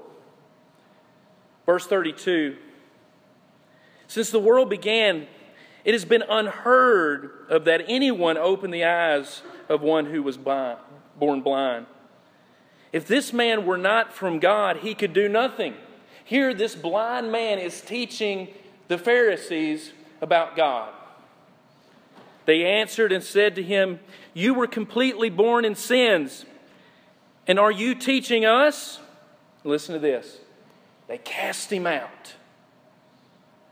Verse 1.64 1.86
32 1.86 2.56
Since 4.06 4.30
the 4.30 4.38
world 4.38 4.68
began, 4.68 5.26
it 5.84 5.92
has 5.92 6.04
been 6.04 6.22
unheard 6.28 7.30
of 7.48 7.64
that 7.66 7.84
anyone 7.88 8.36
opened 8.36 8.72
the 8.72 8.84
eyes 8.84 9.42
of 9.68 9.82
one 9.82 10.06
who 10.06 10.22
was 10.22 10.36
blind 10.36 10.78
born 11.18 11.40
blind. 11.40 11.86
If 12.92 13.06
this 13.06 13.32
man 13.32 13.66
were 13.66 13.78
not 13.78 14.12
from 14.12 14.38
God, 14.38 14.78
he 14.78 14.94
could 14.94 15.12
do 15.12 15.28
nothing. 15.28 15.74
Here, 16.24 16.54
this 16.54 16.74
blind 16.74 17.32
man 17.32 17.58
is 17.58 17.80
teaching 17.80 18.48
the 18.88 18.98
Pharisees 18.98 19.92
about 20.20 20.56
God. 20.56 20.92
They 22.46 22.64
answered 22.64 23.10
and 23.10 23.24
said 23.24 23.54
to 23.56 23.62
him, 23.62 24.00
You 24.32 24.54
were 24.54 24.66
completely 24.66 25.30
born 25.30 25.64
in 25.64 25.74
sins, 25.74 26.44
and 27.46 27.58
are 27.58 27.72
you 27.72 27.94
teaching 27.94 28.44
us? 28.44 29.00
Listen 29.64 29.94
to 29.94 29.98
this. 29.98 30.38
They 31.08 31.18
cast 31.18 31.72
him 31.72 31.86
out. 31.86 32.34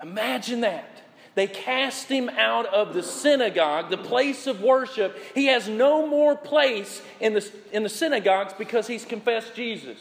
Imagine 0.03 0.63
that. 0.63 0.92
They 1.35 1.47
cast 1.47 2.09
him 2.09 2.29
out 2.29 2.67
of 2.67 2.93
the 2.93 3.03
synagogue, 3.03 3.89
the 3.89 3.97
place 3.97 4.47
of 4.47 4.61
worship. 4.61 5.19
He 5.35 5.47
has 5.47 5.67
no 5.67 6.07
more 6.07 6.37
place 6.37 7.01
in 7.21 7.33
the, 7.33 7.51
in 7.73 7.83
the 7.83 7.89
synagogues 7.89 8.53
because 8.53 8.87
he's 8.87 9.05
confessed 9.05 9.55
Jesus. 9.55 9.97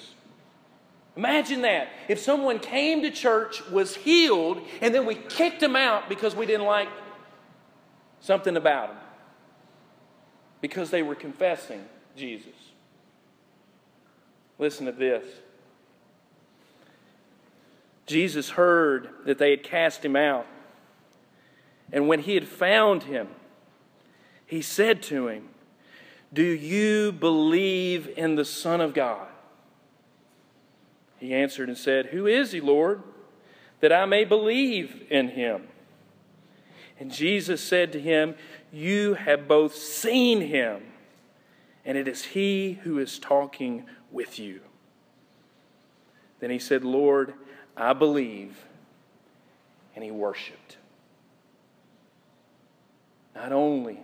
Imagine 1.16 1.62
that. 1.62 1.90
If 2.10 2.20
someone 2.20 2.60
came 2.60 3.02
to 3.04 3.12
church, 3.12 3.66
was 3.70 3.96
healed, 3.96 4.62
and 4.82 4.94
then 4.94 5.06
we 5.06 5.16
kicked 5.16 5.64
him 5.64 5.76
out 5.76 6.10
because 6.10 6.36
we 6.36 6.46
didn't 6.46 6.66
like 6.66 6.90
something 8.20 8.58
about 8.58 8.90
him. 8.90 8.98
Because 10.60 10.90
they 10.90 11.02
were 11.02 11.16
confessing 11.16 11.84
Jesus. 12.16 12.54
Listen 14.60 14.86
to 14.86 14.92
this. 14.92 15.26
Jesus 18.06 18.50
heard 18.50 19.10
that 19.26 19.38
they 19.38 19.52
had 19.52 19.64
cast 19.64 20.04
him 20.04 20.16
out. 20.16 20.46
And 21.92 22.08
when 22.08 22.22
he 22.22 22.36
had 22.36 22.48
found 22.48 23.04
him, 23.04 23.28
he 24.46 24.62
said 24.62 25.02
to 25.04 25.28
him, 25.28 25.50
Do 26.32 26.44
you 26.44 27.12
believe 27.12 28.10
in 28.18 28.36
the 28.36 28.46
Son 28.46 28.82
of 28.82 28.94
God? 28.94 29.28
He 31.20 31.34
answered 31.34 31.70
and 31.70 31.78
said, 31.78 32.08
Who 32.08 32.26
is 32.26 32.52
he, 32.52 32.62
Lord, 32.62 33.04
that 33.80 33.94
I 33.94 34.06
may 34.06 34.26
believe 34.26 35.06
in 35.10 35.30
him? 35.30 35.68
And 37.00 37.12
Jesus 37.12 37.64
said 37.64 37.92
to 37.94 38.00
him, 38.00 38.36
You 38.72 39.16
have 39.16 39.48
both 39.48 39.76
seen 39.76 40.42
him, 40.42 40.84
and 41.86 41.98
it 41.98 42.08
is 42.08 42.24
he 42.26 42.80
who 42.84 43.00
is 43.00 43.20
talking 43.20 43.86
with 44.12 44.40
you. 44.40 44.62
Then 46.40 46.50
he 46.50 46.60
said, 46.60 46.84
Lord, 46.84 47.34
I 47.78 47.94
believe. 47.94 48.66
And 49.96 50.04
he 50.04 50.12
worshiped. 50.12 50.78
Not 53.36 53.52
only 53.52 54.00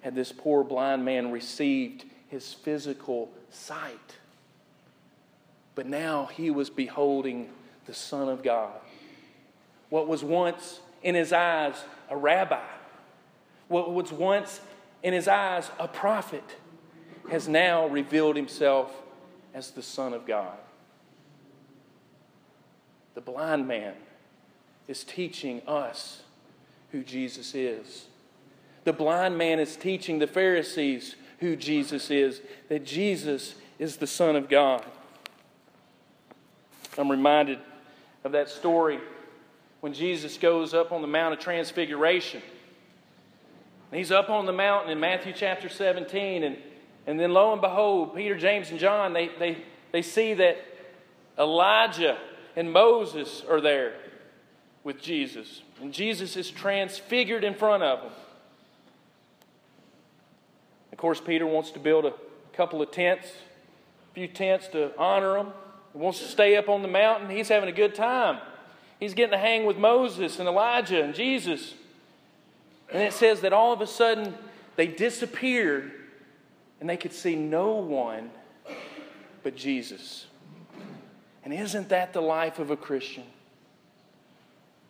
had 0.00 0.14
this 0.14 0.32
poor 0.32 0.64
blind 0.64 1.04
man 1.04 1.30
received 1.30 2.04
his 2.28 2.52
physical 2.52 3.30
sight, 3.50 4.16
but 5.74 5.86
now 5.86 6.26
he 6.26 6.50
was 6.50 6.70
beholding 6.70 7.48
the 7.86 7.94
Son 7.94 8.28
of 8.28 8.42
God. 8.42 8.74
What 9.90 10.08
was 10.08 10.22
once 10.22 10.80
in 11.02 11.14
his 11.14 11.32
eyes 11.32 11.74
a 12.10 12.16
rabbi, 12.16 12.66
what 13.68 13.92
was 13.92 14.12
once 14.12 14.60
in 15.02 15.12
his 15.12 15.28
eyes 15.28 15.70
a 15.78 15.88
prophet, 15.88 16.56
has 17.30 17.48
now 17.48 17.86
revealed 17.86 18.36
himself 18.36 18.92
as 19.54 19.70
the 19.70 19.82
Son 19.82 20.12
of 20.12 20.26
God. 20.26 20.56
The 23.14 23.20
blind 23.20 23.66
man 23.68 23.94
is 24.86 25.04
teaching 25.04 25.62
us 25.66 26.22
who 26.92 27.02
Jesus 27.02 27.54
is. 27.54 28.07
The 28.88 28.94
blind 28.94 29.36
man 29.36 29.60
is 29.60 29.76
teaching 29.76 30.18
the 30.18 30.26
Pharisees 30.26 31.14
who 31.40 31.56
Jesus 31.56 32.10
is, 32.10 32.40
that 32.70 32.86
Jesus 32.86 33.54
is 33.78 33.98
the 33.98 34.06
Son 34.06 34.34
of 34.34 34.48
God. 34.48 34.82
I'm 36.96 37.10
reminded 37.10 37.58
of 38.24 38.32
that 38.32 38.48
story 38.48 38.98
when 39.82 39.92
Jesus 39.92 40.38
goes 40.38 40.72
up 40.72 40.90
on 40.90 41.02
the 41.02 41.06
Mount 41.06 41.34
of 41.34 41.38
Transfiguration. 41.38 42.40
he's 43.92 44.10
up 44.10 44.30
on 44.30 44.46
the 44.46 44.54
mountain 44.54 44.90
in 44.90 44.98
Matthew 44.98 45.34
chapter 45.36 45.68
17, 45.68 46.42
and, 46.42 46.56
and 47.06 47.20
then 47.20 47.34
lo 47.34 47.52
and 47.52 47.60
behold, 47.60 48.16
Peter, 48.16 48.38
James, 48.38 48.70
and 48.70 48.80
John, 48.80 49.12
they, 49.12 49.28
they, 49.38 49.58
they 49.92 50.00
see 50.00 50.32
that 50.32 50.56
Elijah 51.38 52.16
and 52.56 52.72
Moses 52.72 53.42
are 53.50 53.60
there 53.60 53.96
with 54.82 54.98
Jesus. 54.98 55.60
And 55.78 55.92
Jesus 55.92 56.38
is 56.38 56.50
transfigured 56.50 57.44
in 57.44 57.52
front 57.52 57.82
of 57.82 58.00
them. 58.00 58.12
Of 60.98 61.02
course, 61.02 61.20
Peter 61.20 61.46
wants 61.46 61.70
to 61.70 61.78
build 61.78 62.06
a 62.06 62.12
couple 62.52 62.82
of 62.82 62.90
tents, 62.90 63.28
a 64.10 64.14
few 64.14 64.26
tents 64.26 64.66
to 64.72 64.90
honor 64.98 65.36
him. 65.36 65.46
He 65.92 65.98
wants 66.00 66.18
to 66.18 66.24
stay 66.24 66.56
up 66.56 66.68
on 66.68 66.82
the 66.82 66.88
mountain. 66.88 67.30
He's 67.30 67.46
having 67.46 67.68
a 67.68 67.72
good 67.72 67.94
time. 67.94 68.40
He's 68.98 69.14
getting 69.14 69.30
to 69.30 69.38
hang 69.38 69.64
with 69.64 69.76
Moses 69.76 70.40
and 70.40 70.48
Elijah 70.48 71.00
and 71.00 71.14
Jesus. 71.14 71.74
And 72.92 73.00
it 73.00 73.12
says 73.12 73.42
that 73.42 73.52
all 73.52 73.72
of 73.72 73.80
a 73.80 73.86
sudden 73.86 74.34
they 74.74 74.88
disappeared 74.88 75.92
and 76.80 76.90
they 76.90 76.96
could 76.96 77.12
see 77.12 77.36
no 77.36 77.74
one 77.76 78.32
but 79.44 79.54
Jesus. 79.54 80.26
And 81.44 81.54
isn't 81.54 81.90
that 81.90 82.12
the 82.12 82.22
life 82.22 82.58
of 82.58 82.72
a 82.72 82.76
Christian? 82.76 83.22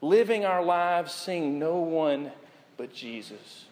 Living 0.00 0.46
our 0.46 0.64
lives 0.64 1.12
seeing 1.12 1.58
no 1.58 1.80
one 1.80 2.32
but 2.78 2.94
Jesus. 2.94 3.66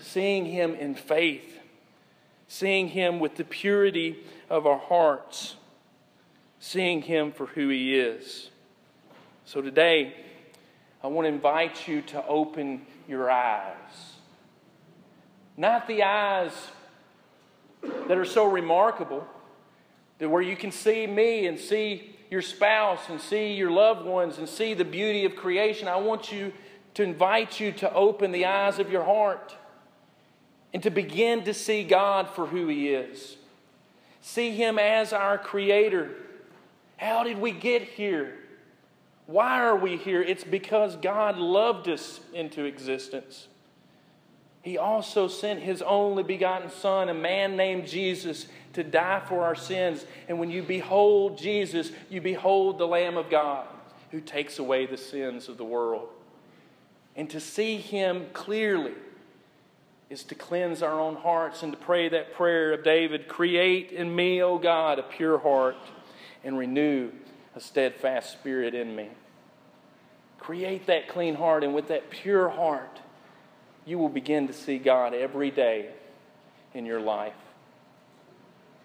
Seeing 0.00 0.46
Him 0.46 0.74
in 0.74 0.94
faith. 0.94 1.60
Seeing 2.48 2.88
Him 2.88 3.18
with 3.18 3.36
the 3.36 3.44
purity 3.44 4.18
of 4.48 4.66
our 4.66 4.78
hearts. 4.78 5.56
Seeing 6.60 7.02
Him 7.02 7.32
for 7.32 7.46
who 7.46 7.68
He 7.68 7.98
is. 7.98 8.50
So 9.44 9.60
today, 9.60 10.14
I 11.02 11.08
want 11.08 11.26
to 11.26 11.32
invite 11.32 11.86
you 11.86 12.02
to 12.02 12.26
open 12.26 12.86
your 13.08 13.30
eyes. 13.30 14.14
Not 15.56 15.86
the 15.86 16.02
eyes 16.02 16.52
that 17.82 18.18
are 18.18 18.24
so 18.24 18.50
remarkable, 18.50 19.26
that 20.18 20.28
where 20.28 20.42
you 20.42 20.56
can 20.56 20.72
see 20.72 21.06
me 21.06 21.46
and 21.46 21.58
see 21.58 22.16
your 22.30 22.42
spouse 22.42 23.08
and 23.08 23.20
see 23.20 23.52
your 23.52 23.70
loved 23.70 24.04
ones 24.04 24.38
and 24.38 24.48
see 24.48 24.74
the 24.74 24.84
beauty 24.84 25.24
of 25.24 25.36
creation. 25.36 25.88
I 25.88 25.96
want 25.96 26.32
you 26.32 26.52
to 26.94 27.02
invite 27.02 27.60
you 27.60 27.72
to 27.72 27.92
open 27.92 28.32
the 28.32 28.46
eyes 28.46 28.78
of 28.78 28.90
your 28.90 29.04
heart 29.04 29.54
and 30.76 30.82
to 30.82 30.90
begin 30.90 31.42
to 31.42 31.54
see 31.54 31.84
God 31.84 32.28
for 32.28 32.44
who 32.44 32.68
He 32.68 32.90
is. 32.90 33.38
See 34.20 34.50
Him 34.50 34.78
as 34.78 35.14
our 35.14 35.38
Creator. 35.38 36.10
How 36.98 37.24
did 37.24 37.38
we 37.38 37.50
get 37.50 37.80
here? 37.80 38.34
Why 39.24 39.62
are 39.62 39.74
we 39.74 39.96
here? 39.96 40.20
It's 40.20 40.44
because 40.44 40.96
God 40.96 41.38
loved 41.38 41.88
us 41.88 42.20
into 42.34 42.64
existence. 42.64 43.48
He 44.60 44.76
also 44.76 45.28
sent 45.28 45.60
His 45.60 45.80
only 45.80 46.22
begotten 46.22 46.68
Son, 46.68 47.08
a 47.08 47.14
man 47.14 47.56
named 47.56 47.86
Jesus, 47.86 48.46
to 48.74 48.84
die 48.84 49.22
for 49.26 49.44
our 49.44 49.54
sins. 49.54 50.04
And 50.28 50.38
when 50.38 50.50
you 50.50 50.62
behold 50.62 51.38
Jesus, 51.38 51.90
you 52.10 52.20
behold 52.20 52.76
the 52.76 52.86
Lamb 52.86 53.16
of 53.16 53.30
God 53.30 53.66
who 54.10 54.20
takes 54.20 54.58
away 54.58 54.84
the 54.84 54.98
sins 54.98 55.48
of 55.48 55.56
the 55.56 55.64
world. 55.64 56.10
And 57.16 57.30
to 57.30 57.40
see 57.40 57.78
Him 57.78 58.26
clearly 58.34 58.92
is 60.08 60.22
to 60.24 60.34
cleanse 60.34 60.82
our 60.82 61.00
own 61.00 61.16
hearts 61.16 61.62
and 61.62 61.72
to 61.72 61.78
pray 61.78 62.08
that 62.08 62.34
prayer 62.34 62.72
of 62.72 62.84
David 62.84 63.28
Create 63.28 63.90
in 63.90 64.14
me, 64.14 64.42
O 64.42 64.58
God, 64.58 64.98
a 64.98 65.02
pure 65.02 65.38
heart 65.38 65.76
and 66.44 66.56
renew 66.56 67.10
a 67.56 67.60
steadfast 67.60 68.32
spirit 68.32 68.74
in 68.74 68.94
me. 68.94 69.08
Create 70.38 70.86
that 70.86 71.08
clean 71.08 71.34
heart, 71.34 71.64
and 71.64 71.74
with 71.74 71.88
that 71.88 72.08
pure 72.08 72.48
heart, 72.48 73.00
you 73.84 73.98
will 73.98 74.08
begin 74.08 74.46
to 74.46 74.52
see 74.52 74.78
God 74.78 75.12
every 75.12 75.50
day 75.50 75.90
in 76.72 76.86
your 76.86 77.00
life. 77.00 77.34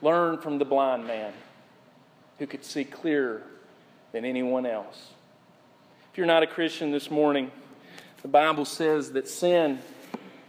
Learn 0.02 0.40
from 0.40 0.58
the 0.58 0.66
blind 0.66 1.06
man 1.06 1.34
who 2.40 2.48
could 2.48 2.66
see 2.66 2.84
clearer 2.84 3.44
than 4.12 4.26
anyone 4.26 4.66
else. 4.66 5.12
If 6.12 6.18
you're 6.18 6.26
not 6.26 6.42
a 6.42 6.48
Christian 6.48 6.92
this 6.92 7.12
morning, 7.12 7.52
the 8.24 8.28
Bible 8.28 8.66
says 8.66 9.12
that 9.12 9.28
sin 9.28 9.80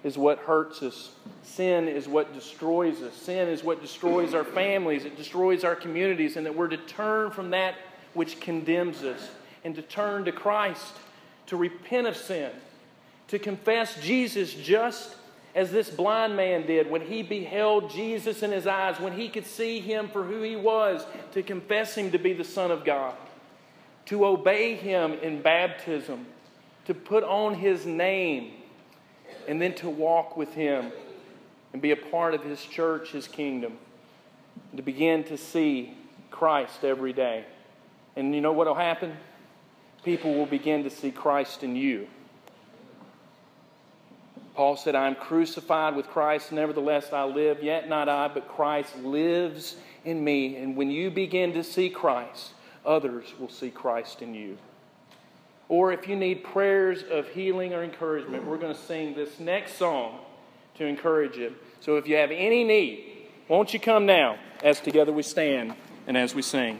is 0.05 0.19
what 0.19 0.39
hurts 0.39 0.83
us. 0.83 1.13
Sin 1.43 1.89
is 1.89 2.09
what 2.09 2.35
destroys 2.35 3.03
us. 3.03 3.15
Sin 3.15 3.49
is 3.49 3.63
what 3.63 3.81
destroys 3.81 4.35
our 4.35 4.45
families. 4.45 5.05
It 5.05 5.17
destroys 5.17 5.65
our 5.65 5.77
communities, 5.77 6.37
and 6.37 6.47
that 6.47 6.55
we're 6.55 6.69
to 6.69 6.77
turn 6.77 7.31
from 7.31 7.51
that 7.51 7.75
which 8.15 8.41
condemns 8.41 9.03
us 9.05 9.31
and 9.65 9.75
to 9.77 9.83
turn 9.83 10.25
to 10.25 10.33
Christ, 10.33 10.93
to 11.47 11.57
repent 11.57 12.07
of 12.07 12.17
sin, 12.17 12.51
to 13.29 13.39
confess 13.39 14.01
Jesus 14.03 14.53
just 14.55 15.17
as 15.55 15.71
this 15.71 15.91
blind 15.91 16.35
man 16.37 16.67
did 16.67 16.91
when 16.91 17.03
he 17.03 17.23
beheld 17.23 17.91
Jesus 17.91 18.43
in 18.43 18.51
his 18.51 18.67
eyes, 18.67 18.99
when 18.99 19.13
he 19.13 19.29
could 19.29 19.47
see 19.47 19.81
him 19.81 20.09
for 20.09 20.25
who 20.25 20.43
he 20.43 20.57
was, 20.57 21.05
to 21.33 21.43
confess 21.43 21.95
him 21.95 22.11
to 22.11 22.19
be 22.19 22.33
the 22.33 22.45
Son 22.45 22.71
of 22.71 22.85
God, 22.85 23.15
to 24.07 24.25
obey 24.25 24.75
him 24.75 25.13
in 25.23 25.43
baptism, 25.43 26.27
to 26.87 26.95
put 26.95 27.23
on 27.23 27.55
his 27.55 27.87
name, 27.87 28.53
and 29.49 29.61
then 29.61 29.75
to 29.77 29.89
walk 29.89 30.37
with 30.37 30.53
him 30.55 30.93
and 31.73 31.81
be 31.81 31.91
a 31.91 31.97
part 31.97 32.35
of 32.35 32.43
his 32.43 32.65
church, 32.65 33.11
his 33.11 33.27
kingdom, 33.27 33.79
to 34.77 34.83
begin 34.83 35.25
to 35.25 35.37
see 35.37 35.95
Christ 36.31 36.85
every 36.85 37.13
day. 37.13 37.45
And 38.17 38.35
you 38.35 38.41
know 38.41 38.53
what 38.53 38.67
will 38.67 38.75
happen? 38.75 39.17
People 40.05 40.35
will 40.35 40.47
begin 40.47 40.85
to 40.85 40.91
see 40.91 41.11
Christ 41.11 41.63
in 41.63 41.77
you. 41.77 42.09
Paul 44.55 44.77
said, 44.77 44.95
I 44.95 45.07
am 45.07 45.15
crucified 45.15 45.97
with 45.97 46.09
Christ, 46.09 46.53
nevertheless 46.53 47.13
I 47.13 47.25
live, 47.25 47.63
yet 47.63 47.89
not 47.89 48.09
I, 48.09 48.29
but 48.29 48.49
Christ 48.49 48.97
lives 48.99 49.77
in 50.05 50.23
me. 50.23 50.57
And 50.57 50.77
when 50.77 50.91
you 50.91 51.11
begin 51.11 51.55
to 51.55 51.65
see 51.65 51.89
Christ, 51.89 52.51
others 52.85 53.33
will 53.39 53.49
see 53.49 53.71
Christ 53.71 54.21
in 54.21 54.35
you. 54.35 54.59
Or 55.73 55.91
if 55.91 56.07
you 56.07 56.17
need 56.17 56.45
prayers 56.45 57.03
of 57.11 57.27
healing 57.29 57.73
or 57.73 57.83
encouragement, 57.83 58.45
we're 58.45 58.59
going 58.59 58.75
to 58.75 58.79
sing 58.79 59.15
this 59.15 59.41
next 59.41 59.77
song 59.77 60.19
to 60.75 60.85
encourage 60.85 61.39
you. 61.39 61.55
So 61.81 61.97
if 61.97 62.07
you 62.07 62.17
have 62.17 62.31
any 62.31 62.63
need, 62.63 63.31
won't 63.49 63.73
you 63.73 63.81
come 63.81 64.05
now 64.05 64.37
as 64.63 64.81
together 64.81 65.15
we 65.15 65.23
stand 65.23 65.73
and 66.07 66.15
as 66.15 66.35
we 66.35 66.43
sing? 66.43 66.79